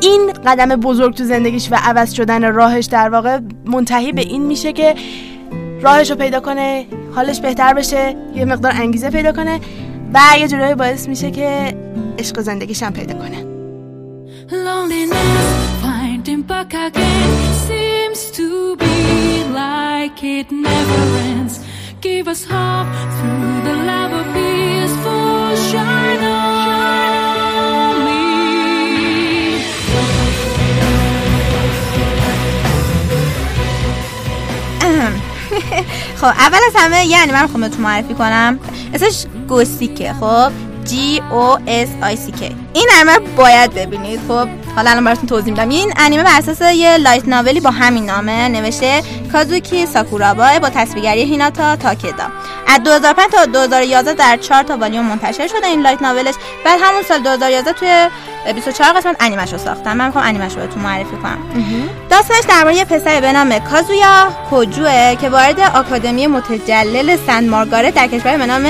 [0.00, 4.72] این قدم بزرگ تو زندگیش و عوض شدن راهش در واقع منتهی به این میشه
[4.72, 4.94] که
[5.82, 9.60] راهش رو پیدا کنه حالش بهتر بشه یه مقدار انگیزه پیدا کنه
[10.14, 11.74] و یه جورایی باعث میشه که
[12.18, 13.44] عشق زندگیش هم پیدا کنه.
[36.20, 38.58] خب اول از همه یعنی من می‌خوام تو معرفی کنم.
[38.94, 40.52] اصلاش گوسیکه خب
[40.88, 40.92] G
[41.32, 42.67] O S I C K.
[42.72, 44.20] این انیمه باید ببینید.
[44.28, 45.68] خب حالا الان براتون توضیح میدم.
[45.68, 49.02] این انیمه بر اساس یه light novel ی با همین نامه نوشته
[49.32, 52.24] کازوکی ساکورابا با تصویرگری هیناتا تاکدا
[52.68, 56.34] از 2005 تا 2011 در 4 تا والیوم منتشر شده این light novel ش.
[56.64, 58.08] بعد همون سال 2011 توی
[58.54, 61.38] 24 قسمت انیمش رو ساختن من می‌خوام انیمش رو بهتون معرفی کنم.
[62.10, 68.06] داستانش درباره یه پسر به نام کازویا کوجوه که وارد آکادمی متجلل سن مارگارت در
[68.06, 68.66] کشور به نام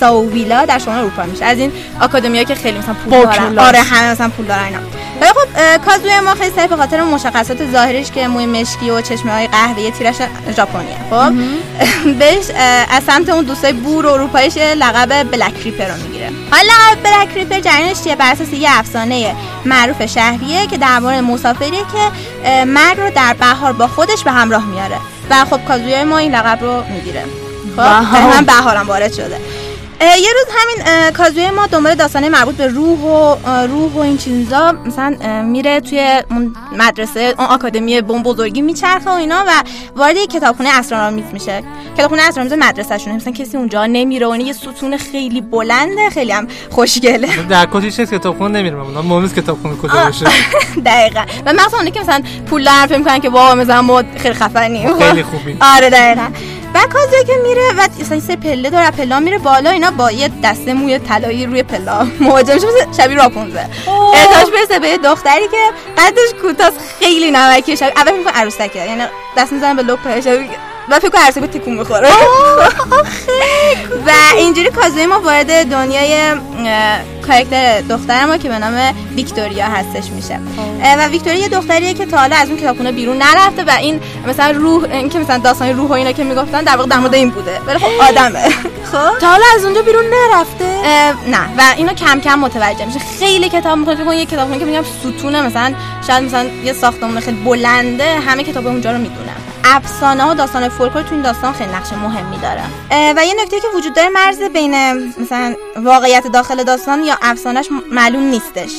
[0.00, 1.44] ساویلا در شمال اروپا میشه.
[1.44, 3.58] از این آکادمیا که خیلی مثلا پول دارن.
[3.58, 4.78] آره همه مثلا پول دارن اینا.
[5.20, 9.00] ولی خب اه، کازویا ما خیلی سعی به خاطر مشخصات ظاهریش که موی مشکی و
[9.00, 10.14] چشمه های قهوه‌ای تیرش
[10.56, 11.32] ژاپنیه خب؟
[12.18, 12.44] بهش
[12.90, 16.30] از سمت اون دوستای بور اروپاییش یه لقب بلک ریپر رو می‌گیره.
[16.50, 21.70] حالا لقب بلک ریپر جریانش چیه؟ بر اساس یه افسانه معروف شهریه که درباره مسافریه
[21.70, 22.10] که
[22.44, 24.96] اه، مرگ رو در بهار با خودش به همراه میاره.
[25.30, 27.24] و خب کازویا ما این لقب رو می‌گیره.
[27.76, 28.16] خب.
[28.36, 29.40] هم بهارم وارد شده.
[30.02, 33.36] یه روز همین کازوی ما دنبال داستانه مربوط به روح و
[33.66, 39.12] روح و این چیزا مثلا میره توی اون مدرسه اون آکادمی بم بزرگی میچرخه و
[39.12, 39.50] اینا و
[39.96, 41.62] وارد یه کتابخونه اسرارآمیز میشه.
[41.96, 46.48] کتابخونه اسرارآمیز مدرسه شونه مثلا کسی اونجا نمیره و یه ستون خیلی بلنده خیلی هم
[46.70, 47.28] خوشگله.
[47.50, 50.26] در کتیش نیست کتابخونه نمیرم من مهم نیست کتابخونه کجا باشه.
[50.86, 51.20] دقیقا.
[51.46, 54.98] و مثلا اونایی که مثلا پول دارن فکر می‌کنن که بابا مثلا ما خیلی خفنیم.
[54.98, 55.56] خیلی خوبی.
[55.60, 56.28] آره دقیقا.
[56.74, 57.88] و کازوی که میره و
[58.20, 62.54] سری پله داره پلا میره بالا اینا با یه دسته موی طلایی روی پلا مواجه
[62.54, 62.66] میشه
[62.96, 63.64] شبیه راپونزل
[64.14, 67.74] احتاج برسه به یه دختری که قدش کوتاست خیلی نمکیه.
[67.74, 69.02] شبیه اول می‌کنه عروسکه یعنی
[69.36, 70.26] دست می‌زنه به لپش
[70.90, 72.08] و فکر کنم عروسک تکون می‌خوره.
[74.06, 80.10] و اینجوری کازوی ما وارد دنیای اه، کاراکتر دختر ما که به نام ویکتوریا هستش
[80.10, 80.40] میشه.
[80.82, 84.00] اه، و ویکتوریا یه دختریه که تا حالا از اون کتابخونه بیرون نرفته و این
[84.26, 87.14] مثلا روح این که مثلا داستان روح و اینا که می‌گفتن در واقع در مورد
[87.14, 87.60] این بوده.
[87.66, 88.48] ولی خب آدمه.
[88.92, 89.18] خب.
[89.20, 90.64] تا حالا از اونجا بیرون نرفته؟
[91.30, 91.40] نه.
[91.58, 92.98] و اینو کم کم متوجه میشه.
[93.18, 93.96] خیلی کتاب می‌خونه.
[93.96, 95.74] فکر کن یه کتابخونه که میگم ستونه مثلا
[96.06, 99.31] شاید مثلا یه ساختمون خیلی بلنده همه کتاب اونجا رو می‌دونن.
[99.64, 102.62] افسانه و داستان فولکلور تو این داستان خیلی نقش مهمی داره.
[103.16, 108.22] و یه نکته که وجود داره مرز بین مثلا واقعیت داخل داستان یا افسانهش معلوم
[108.22, 108.70] نیستش.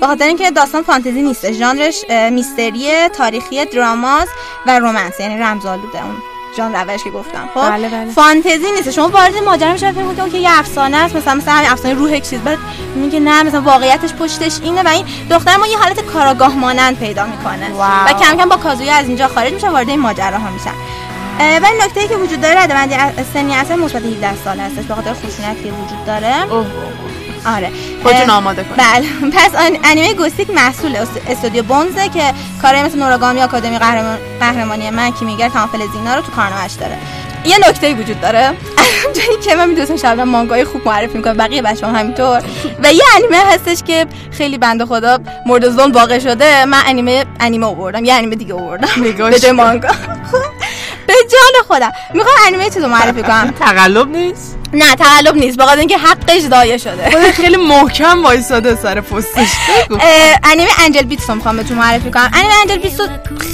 [0.00, 1.54] به خاطر اینکه داستان فانتزی نیستش.
[1.54, 4.28] ژانرش میستری تاریخی دراماز
[4.66, 6.16] و رومنس یعنی رمزآلوده اون.
[6.56, 7.48] ژانر اولش که گفتم.
[7.54, 8.10] خب؟ بله، بله.
[8.10, 8.90] فانتزی نیست.
[8.90, 12.12] شما وارد ماجرا میشه فکر می‌کنید که یه افسانه است مثلا مثلا همین افسانه روح
[12.12, 12.40] یک چیز.
[12.40, 12.58] بعد
[12.94, 17.26] میگه نه مثلا واقعیتش پشتش اینه و این دختر ما یه حالت کاراگاه مانند پیدا
[17.26, 17.70] می‌کنه.
[17.72, 18.04] واو.
[18.06, 20.74] و کم کم با کازویا از اینجا خارج میشه وارد این ماجراها میشن.
[21.40, 24.62] اه، و این نکته ای که وجود داره ردبندی از- سنی اصلا مثبت 17 ساله
[24.62, 26.34] هستش به خاطر خشونتی که وجود داره.
[27.46, 27.70] آره.
[28.02, 28.76] خودتون آماده کنید.
[28.76, 29.06] بله.
[29.36, 29.50] پس
[29.84, 35.48] انیمه گوستیک محصول است- استودیو بونزه که کارهای مثل نوراگامی آکادمی قهرمان قهرمانی من کیمیگر
[35.48, 36.96] تمافل زینا رو تو کارنامه‌اش داره.
[37.44, 38.52] یه نکته وجود داره.
[39.16, 42.42] جایی که من می‌دونستم شبنم مانگای خوب معرفی می‌کنم بقیه بچه هم همینطور.
[42.82, 46.64] و یه انیمه هستش که خیلی بنده خدا مورد ظلم واقع شده.
[46.64, 48.04] من انیمه انیمه آوردم.
[48.04, 48.88] یه انیمه دیگه آوردم.
[49.30, 49.88] به جای مانگا.
[51.06, 51.92] به جان خودم.
[52.14, 53.54] می‌خوام انیمه چیزو معرفی کنم.
[53.60, 57.10] تقلب نیست؟ نه تقلب نیست بخاطر اینکه حقش ضایع شده.
[57.10, 59.48] خودت خیلی محکم وایساده سر پستش
[60.44, 62.30] انیمه انجل بیتس رو می‌خوام بهتون معرفی کنم.
[62.32, 63.06] انیمه انجل بیتس رو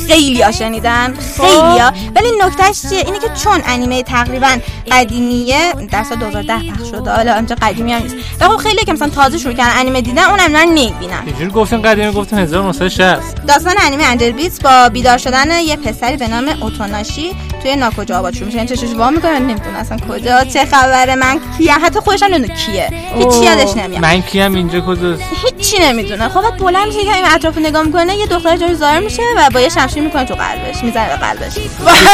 [0.06, 1.92] خیلی ها شنیدن خیلی ها.
[2.16, 4.58] ولی نکتهش چیه؟ اینه که چون انیمه تقریبا
[4.92, 8.14] قدیمیه در سال 2010 پخش شده حالا آنجا قدیمی هم نیست.
[8.40, 11.50] و خب خیلی که مثلا تازه شروع کردن انیمه دیدن اون انیمه رو نمی‌بینن اینجوری
[11.50, 16.48] گفتین قدیمی گفتین 1960 داستان انیمه انجل بیتس با بیدار شدن یه پسری به نام
[16.62, 17.36] اوتوناشی
[17.66, 18.56] توی ناکجا آباد شروع میشه.
[18.56, 19.78] یعنی چشش وا می‌کنه؟ نمی‌دونه.
[19.78, 22.88] اصلا کجا؟ چه خبره؟ من کیه؟ حتی خودش هم نمی‌دونه کیه.
[23.14, 24.02] هیچ یادش نمیاد.
[24.02, 26.28] من کیم اینجا کجاست؟ هیچی نمی‌دونه.
[26.28, 29.50] خب بعد بلند میشه که این اطراف نگاه می‌کنه یه دختر جایی ظاهر میشه و
[29.50, 30.82] با یه شمشیر می‌کنه تو قلبش.
[30.82, 31.52] می‌زنه به قلبش.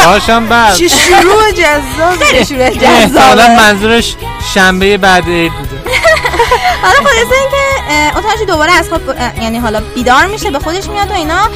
[0.05, 2.19] هاشم بعد؟ چه شروع جذاب.
[2.21, 4.17] خیلی شروع احتمالا جذابه منظورش
[4.55, 5.83] شنبه بعد عید بوده.
[6.83, 9.01] حالا خلاصه اینکه اوتانشی دوباره از خواب
[9.43, 11.49] یعنی حالا بیدار میشه به خودش میاد و اینا.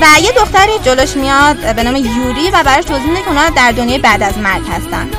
[0.00, 3.72] و یه دختری جلوش میاد به نام یوری و براش توضیح میده که اونا در
[3.72, 5.10] دنیای بعد از مرگ هستن.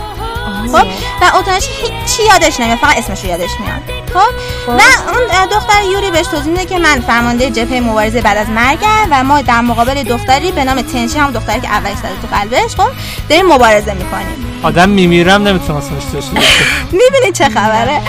[0.72, 0.88] خب؟
[1.22, 4.04] و اوتانشی هیچی یادش نمیاد فقط اسمش رو یادش میاد.
[4.14, 4.34] خب؟
[4.68, 9.08] و اون دختر یوری بهش توضیح میده که من فرمانده جبهه مبارزه بعد از مرگم
[9.12, 12.76] و ما در مقابل دختری به نام تنشی هم دختری که اولش زده تو قلبش
[12.76, 12.92] خب؟
[13.30, 14.60] داریم مبارزه می‌کنیم.
[14.64, 16.26] آدم میمیرم نمی‌تونم اسمش
[16.92, 18.02] می‌بینید چه خبره؟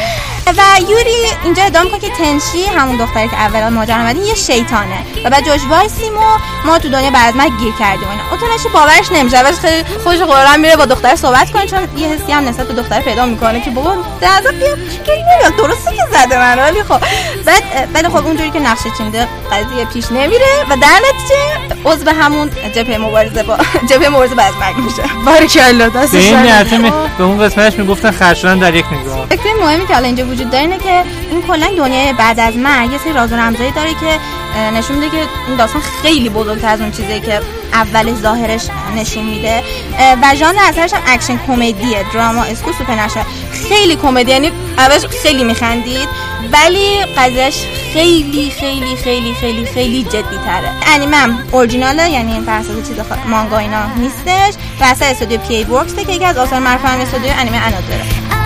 [0.47, 1.14] و یوری
[1.45, 4.99] اینجا ادام کنه که تنشی همون دختری که اولا ماجرا اومدین یه شیطانه.
[5.24, 6.20] و بعد جوش وایسیم و
[6.66, 8.22] ما تو دنیا بعد از مرگ گیر کردیم اینا.
[8.32, 9.36] اتونشی باورش نمیشه.
[9.36, 12.74] اولش خیلی خوش قرارم میره با دختر صحبت کنه چون یه حسی هم نسبت به
[12.82, 14.76] دختر پیدا می‌کنه که بابا در بیا
[15.07, 17.01] که نمیاد درسته که زده من ولی خب.
[17.45, 17.62] بعد
[17.95, 22.99] ولی خب اونجوری که نقشه چینده قضیه پیش نمیره و در نتیجه عضو همون جبهه
[22.99, 23.57] مبارزه با
[23.90, 25.03] جبهه مبارزه بعد مرگ میشه.
[25.26, 26.38] باریکلا به دستش این
[26.82, 30.51] می- به اون قسمتش می‌گفتن خرشدن در یک نگاه fact مهمی که حالا اینجا وجود
[30.51, 33.91] داره اینه که این کلا دنیای بعد از مرگ یه سری راز و رمزایی داره
[33.91, 34.18] که
[34.70, 35.16] نشون میده که
[35.49, 37.41] این داستان خیلی بزرگتر از اون چیزی که
[37.72, 38.62] اول ظاهرش
[38.97, 39.62] نشون میده.
[40.22, 43.24] و ژانر اثرش هم اکشن کمدیه دراما school supernatural
[43.68, 46.09] خیلی کمدی یعنی اولش خیلی میخندید
[46.53, 52.89] ولی قضیهش خیلی خیلی خیلی خیلی خیلی جدی تره انیمه هم اورجیناله یعنی بر اساس
[52.89, 54.55] چیز مانگا اینا نیستش.
[54.80, 58.43] و اثر استودیو پی ای ورکس که یکی از آثار هم استودیو انیمه اناد داره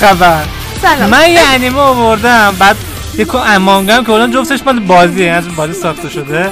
[0.00, 0.42] خبر.
[0.82, 1.10] سلام.
[1.10, 2.76] من یه انیمه آوردم بعد
[3.18, 6.50] یه کو امانگم که الان جفتش مال بازیه از بازی ساخته شده.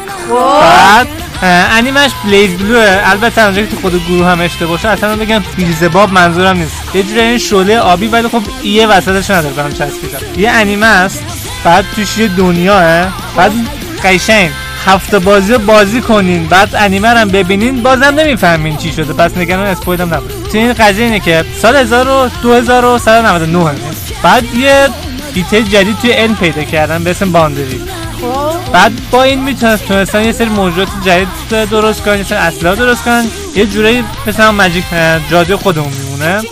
[0.60, 1.08] بعد
[1.42, 6.12] انیمش بلیز بلوه البته اونجا که تو خود گروه هم اشتباه باشه اصلا بگم بیلزباب
[6.12, 6.74] منظورم نیست.
[6.94, 10.18] یه جوری این شعله آبی ولی خب ایه وسطش نداره برام چسبیدم.
[10.36, 11.22] یه انیمه است
[11.64, 13.52] بعد توش یه دنیاه بعد
[14.04, 14.50] قشنگ
[14.86, 16.46] هفته بازی بازی کنین.
[16.46, 19.12] بعد انیمه رو هم ببینین بازم نمی‌فهمین چی شده.
[19.12, 23.80] پس نگران اسپویل هم نباش تو این قضیه اینه که سال 1000 و 2199
[24.22, 24.88] بعد یه
[25.34, 27.80] دیتیل جدید توی ان پیدا کردن به اسم باندری
[28.72, 33.04] بعد با این می‌تونست تونستن یه سری موجودات جدید درست کنن یه سری اسلحه درست
[33.04, 33.24] کنن.
[33.54, 36.42] یه جورایی مثل هم ماجیک اه، جادو خودمون میمونه.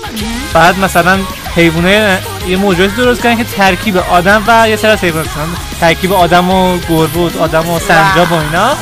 [0.54, 1.18] بعد مثلا
[1.56, 2.18] حیوانه
[2.48, 5.28] یه موجوداتی درست کردن که ترکیب آدم و یه سری از حیوانات.
[5.28, 5.46] مثلا
[5.80, 8.76] ترکیب آدم و گربه آدم و سنجاب و اینا.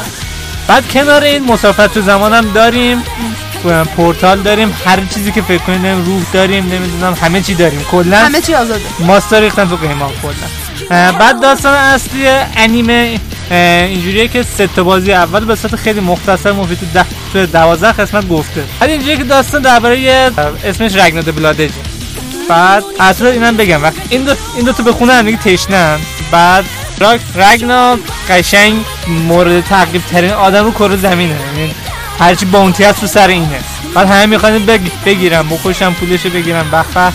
[0.68, 3.02] بعد کنار این مسافت تو زمان هم داریم.
[3.96, 7.84] پورتال داریم هر چیزی که فکر کنید داریم، روح داریم نمی‌دونم همه چی داریم.
[7.90, 11.12] کلا همه چی آزاده ماستر ریختن تو قیمام کلا.
[11.12, 16.78] بعد داستان اصلی انیمه اینجوریه که سه تا بازی اول به صورت خیلی مختصر مفید
[16.78, 18.64] تو ده تو 12 قسمت گفته.
[18.80, 20.30] بعد اینجوریه که داستان درباره
[20.64, 21.70] اسمش رگناد بلادج
[22.48, 25.98] بعد اصلا اینم بگم وقتی این دو این دو تا بخونه هم دیگه تشنن.
[26.30, 26.64] بعد
[26.98, 27.98] راگ رگنا
[28.30, 28.74] قشنگ
[29.28, 31.34] مورد تعقیب ترین آدم رو کره زمینه.
[31.56, 31.74] یعنی
[32.18, 33.60] هرچی باونتی هست رو سر اینه.
[33.94, 34.80] بعد همه می‌خوان بگ...
[35.06, 37.12] بگیرم بخوشم پولشو بگیرم بخ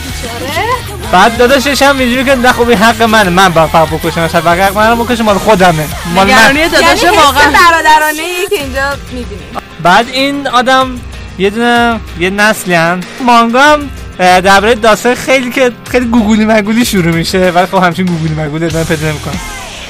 [1.12, 4.22] بعد داداشش هم اینجوری که نه خب این حق منه من باید فقط بکشم.
[4.22, 5.86] اصلا بقیه حق منو بکشم مال خودمه.
[6.16, 6.34] مال من.
[6.34, 7.52] نگرانی داداش یعنی واقعا.
[7.52, 9.47] برادرانه ای که اینجا می‌بینیم
[9.84, 11.00] بعد این آدم
[11.39, 13.89] یه دونه یه نسلی هم مانگا هم
[14.20, 17.52] درباره داستان خیلی که خیلی گوگولی مگولی شروع میشه.
[17.56, 19.36] ولی خب همچین گوگولی مگولی ادامه پیدا نمی‌کنه.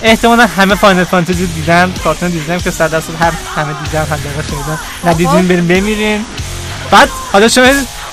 [0.04, 4.80] احتمالا همه Final Fantasy دیدن کارتون دیدن که صد درصد هم همه دیدن حداقل شنیدن
[5.06, 6.26] ندیدین بریم بمیرین.
[6.92, 7.66] بعد حالا شما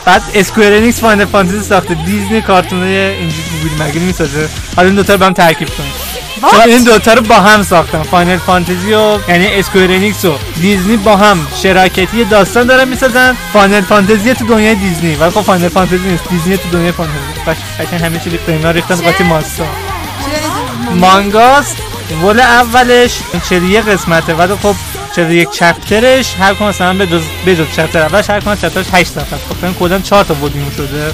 [0.05, 1.95] بعد Square Enix Final Fantasy ساخته.
[1.95, 5.93] دیزنی کارتونای اینجوری گوگولی مگولی می‌سازه حالا این دوتا رو با هم ترکیب کنیم.
[6.51, 8.03] چون این دوتا رو با هم ساختن.
[8.03, 13.37] Final Fantasy و یعنی Square Enix و دیزنی با هم شراکتی داستان دارن می‌سازن.
[13.53, 16.29] Final Fantasy تو دنیای دیزنی ولی خب Final Fantasy نیست.
[16.31, 17.17] دیزنی تو دنیای فانتزی
[17.79, 19.65] قشنگ همه چی ریختن ریختن قاطی ماستا
[20.95, 21.77] مانگاست.
[22.23, 23.19] ول اولش.
[23.49, 24.35] 41 قسمته.
[24.35, 24.75] ولی خب
[25.17, 29.11] 41 چپترش هر کدوم مثلا به جز به جز چپتر اولش هر از چپترش 8
[29.11, 29.45] صفحه است.
[29.49, 31.13] خب کلا 4 تا ولوم شده.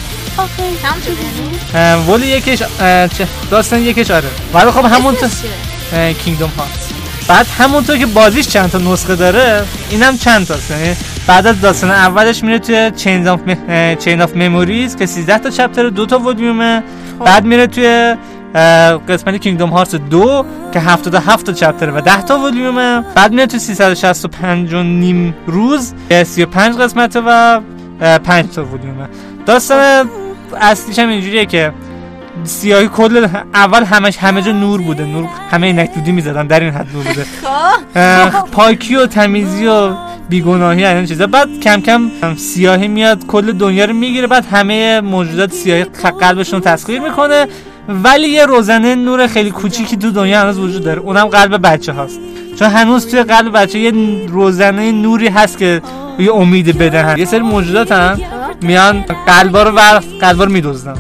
[2.08, 2.40] ولی
[3.08, 4.28] چه داستان یکش آره.
[4.54, 5.26] ولی خب همون تو
[6.24, 6.92] کینگدom هارت
[7.28, 10.70] بعد همونطور که بازیش چند تا نسخه داره اینم چند تاست.
[10.70, 10.96] یعنی
[11.26, 13.40] بعد از داستان اولش میره توی چین آف
[14.04, 16.82] Chain of Memories که 13 تا chapter دو تا ولومه
[17.24, 18.16] بعد میره توی
[19.08, 23.60] قسمت Kingdom Hearts دو که 77 تا chapter و 10 تا ولومه بعد میره توی
[23.60, 25.94] 365 و نیم روز.
[26.08, 27.60] که 35 قسمته و
[28.00, 29.08] 5 تا ولومه
[29.46, 30.08] داستان
[30.60, 31.72] اصلیش هم اینجوریه که
[32.44, 35.04] سیاهی کل اول همش همه جا نور بوده.
[35.04, 36.46] نور همه عینک دودی می‌زدن.
[36.46, 37.26] در این حد نور بوده.
[37.96, 39.90] اه، پاکی و تمیزی و
[40.28, 41.26] بیگناهی این چیزا.
[41.26, 44.26] بعد کم کم سیاهی میاد کل دنیا رو می‌گیره.
[44.26, 45.84] بعد همه موجودات سیاهی
[46.20, 47.46] قلبشون تسخیر می‌کنه.
[47.88, 51.00] ولی یه روزنه نور خیلی کوچیکی تو دنیا هنوز وجود داره.
[51.00, 52.20] اونم قلب بچه هاست.
[52.58, 53.92] چون هنوز توی قلب بچه یه
[54.28, 55.82] روزنه نوری هست که
[56.18, 57.18] یه امید بدهن.
[57.18, 58.18] یه سری موجودات هم
[58.62, 60.94] میان قلبا رو ور قلبا رو میدزدن.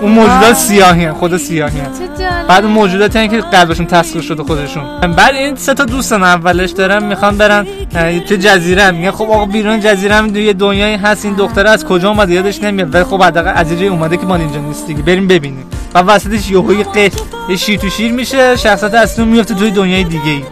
[0.00, 1.12] اون موجودات سیاهی هن.
[1.12, 1.90] خود سیاهی هن.
[2.48, 4.84] بعد اون موجودات هن که قلبشون تسخیر شده خودشون.
[5.00, 7.66] بعد این سه تا دوستان اولش دارن می‌خوان برن
[8.28, 12.08] تو جزیره میگن خب آقا بیرون جزیره هم یه دنیایی هست این دختره از کجا
[12.08, 12.94] اومده؟ یادش نمیاد.
[12.94, 15.64] ولی خب حداقل از جایی اومده که ما اینجا نیست دیگه بریم ببینیم.
[15.96, 17.10] و وسطش یهو یه قه
[17.48, 20.44] یه شیر تو شیر میشه شخصیت اصلی میفته توی دنیای دیگه ای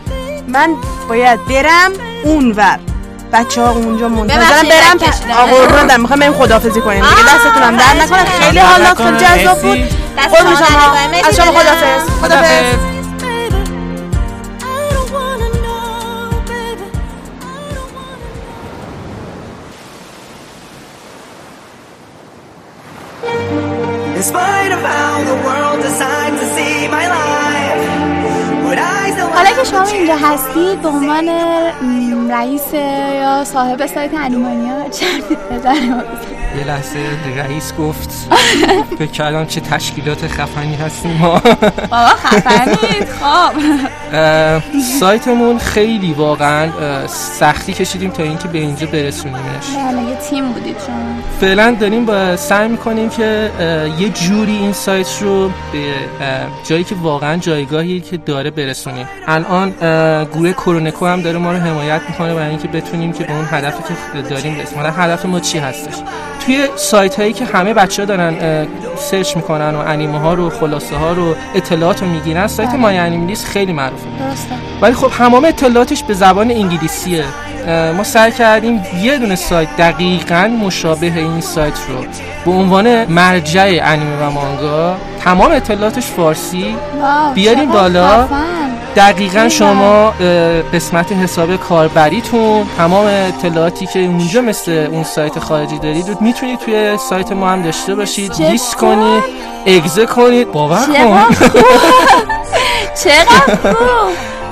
[0.49, 0.75] من
[1.09, 1.91] باید برم
[2.25, 2.79] اونور
[3.33, 4.99] بچه ها اونجا منتظرم برم.
[5.39, 7.05] آقا دارم می‌خوام بریم خدافزی کنیم.
[7.05, 8.25] دیگه دستتونم درد نکنه.
[8.25, 9.79] خیلی حالات خیلی جذاب بود.
[10.17, 11.29] در نکنه.
[11.29, 12.94] از شما خدافز خدافز
[30.05, 31.29] اینجا هستید به عنوان
[32.31, 32.75] رئیس
[33.21, 34.75] یا صاحب سایت انیمانیا
[35.51, 36.25] بزنید؟
[36.59, 36.99] یه لحظه
[37.37, 38.11] رئیس گفت.
[38.99, 41.39] به کلام چه تشکیلات خفنی هستیم ما.
[41.91, 43.53] بابا خفنید خب.
[45.01, 46.69] سایتمون خیلی واقعا
[47.09, 49.67] سختی کشیدیم تا اینکه به اینجا برسونیمش.
[49.77, 51.15] بله یه تیم بودید شما.
[51.41, 53.51] فعلا داریم با سعی می‌کنیم که
[53.99, 55.95] یه جوری این سایت رو به
[56.65, 59.09] جایی که واقعا جایگاهی که داره برسونیم.
[59.27, 59.75] الان
[60.33, 63.83] گروه کرونکو هم داره ما رو حمایت می‌کنه برای اینکه بتونیم که به اون هدفی
[64.15, 64.79] که داریم برسیم.
[64.79, 65.95] حالا هدف ما چی هستش؟
[66.47, 68.67] توی سایت هایی که همه بچه ها دارن
[68.97, 73.27] سرچ می‌کنن و انیمه ها رو خلاصه ها رو اطلاعات رو می‌گیرن سایت مای انیمه
[73.27, 74.07] لیست خیلی معروفه.
[74.83, 77.25] ولی خب همه اطلاعاتش به زبان انگلیسیه.
[77.97, 82.05] ما سعی کردیم یه دونه سایت دقیقا مشابه این سایت رو
[82.45, 86.77] به عنوان مرجع انیمه و مانگا تمام اطلاعاتش فارسی
[87.35, 88.29] بیاریم بالا.
[88.97, 90.11] دقیقا شما
[90.75, 96.99] قسمت حساب کاربریتون تمام اطلاعاتی که اونجا مثل اون سایت خارجی دارید رو می‌تونید توی
[97.11, 99.25] سایت ما هم داشته باشید؟ لیست کنید
[99.67, 100.53] اگزه کنید.
[100.53, 101.25] باور کن.
[103.05, 103.77] چقدر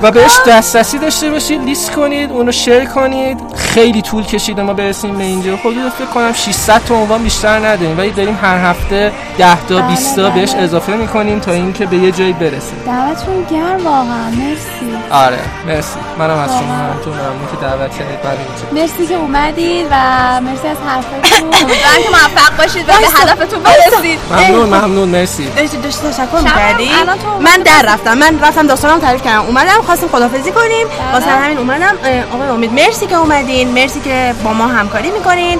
[0.01, 3.37] و بهش دسترسی داشته باشید لیست کنید اونو شیر کنید.
[3.73, 5.55] خیلی طول کشید ما برسیم به اینجا.
[5.55, 10.15] حدود فکر کنم 600 تا عنوان بیشتر نداریم ولی داریم هر هفته 10 تا 20
[10.15, 10.39] تا بله.
[10.39, 12.77] بهش اضافه می‌کنیم تا اینکه به یه جایی برسیم.
[12.85, 14.29] دعوتتون گرم واقعا.
[14.29, 14.97] مرسی.
[15.11, 15.99] آره مرسی.
[16.19, 18.21] منم از شما همتون ممنون که دعوت کردید.
[18.21, 18.81] برای اینجا.
[18.81, 19.95] مرسی که اومدید و
[20.41, 21.47] مرسی از حرفاتون.
[21.61, 24.19] امیدوارم که موفق باشید و به هدفتون برسید.
[24.31, 25.09] ممنون ممنون.
[25.09, 25.47] مرسی.
[25.55, 26.89] داشتی داشتی تشکر می‌کردی؟
[27.41, 28.17] من در رفتم.
[28.17, 29.41] من رفتم داستانم تعریف کردم.
[29.41, 30.87] اومدم خواستیم خدافزی کنیم.
[31.13, 31.95] واسه همین اومدم.
[32.33, 33.15] آقای امید مرسی که
[33.69, 35.59] مرسی که با ما همکاری می‌کنین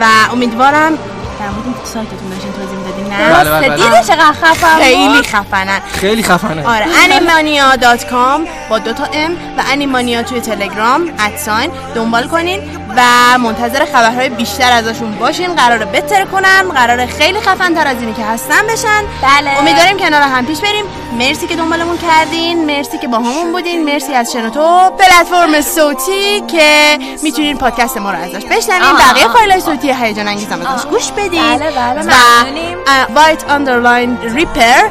[0.00, 0.98] و امیدوارم
[1.40, 3.76] در مورد اینکه سایتتون داشتین توضیح می‌دادین نه؟ بله، بله، بله.
[3.76, 5.80] دیدی چقدر خفن خیلی؟ خفنن.
[5.92, 6.66] خیلی خفنه.
[6.66, 11.70] آره animania.com با دو تا ام و انیمانیا توی تلگرام ادساین.
[11.94, 12.60] دنبال کنین.
[12.96, 15.54] و منتظر خبرهای بیشتر ازشون باشین.
[15.54, 16.68] قراره بتر کنن.
[16.74, 19.02] قراره خیلی خفن تر از اینی که هستن بشن.
[19.22, 19.58] بله.
[19.58, 20.84] امیدواریم کنار هم پیش بریم.
[21.18, 22.64] مرسی که دنبالمون کردین.
[22.64, 23.84] مرسی که باهامون بودین.
[23.84, 28.96] مرسی از شنوتو پلتفرم صوتی که می‌تونین پادکست ما رو ازش بشنوین.
[28.98, 31.58] بقیه فایل صوتی هیجان انگیز هم ازش گوش بدین.
[31.58, 32.78] بله، بله، ممنونیم.
[33.14, 34.82] White underline Reaper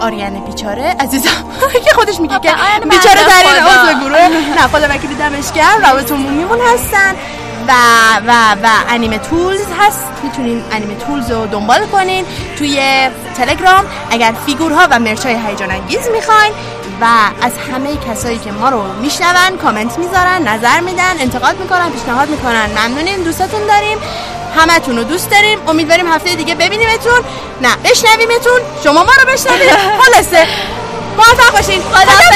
[0.00, 0.96] آریان بیچاره.
[1.00, 1.44] عزیزم.
[1.84, 2.50] که خودش میگه که
[2.90, 3.70] بیچاره ترین خدا.
[3.70, 4.28] عضو گروه.
[4.28, 5.82] نه خدا وکیلی دمش گرم.
[5.82, 7.14] رابط عمومیمون هستن.
[7.68, 7.72] و
[8.26, 8.30] و
[8.62, 10.04] و انیمه Tools هست.
[10.22, 12.24] می‌تونین انیمه Tools رو دنبال کنین
[12.58, 16.52] توی تلگرام اگر فیگورها و مرچای هیجان انگیز می‌خواین
[17.00, 17.04] و
[17.42, 22.70] از همه کسایی که ما رو میشنون کامنت می‌ذارن نظر میدن انتقاد می‌کنن پیشنهاد می‌کنن
[22.78, 23.24] ممنونیم.
[23.24, 23.98] دوستاتون داریم.
[24.56, 25.58] همتون رو دوست داریم.
[25.68, 27.20] امیدواریم هفته دیگه ببینیمتون.
[27.62, 28.60] نه بشنویمتون.
[28.84, 29.70] شما ما رو بشنوید.
[30.00, 30.46] خلاصه.
[31.16, 31.82] موفق باشین.
[31.82, 32.32] خدافظ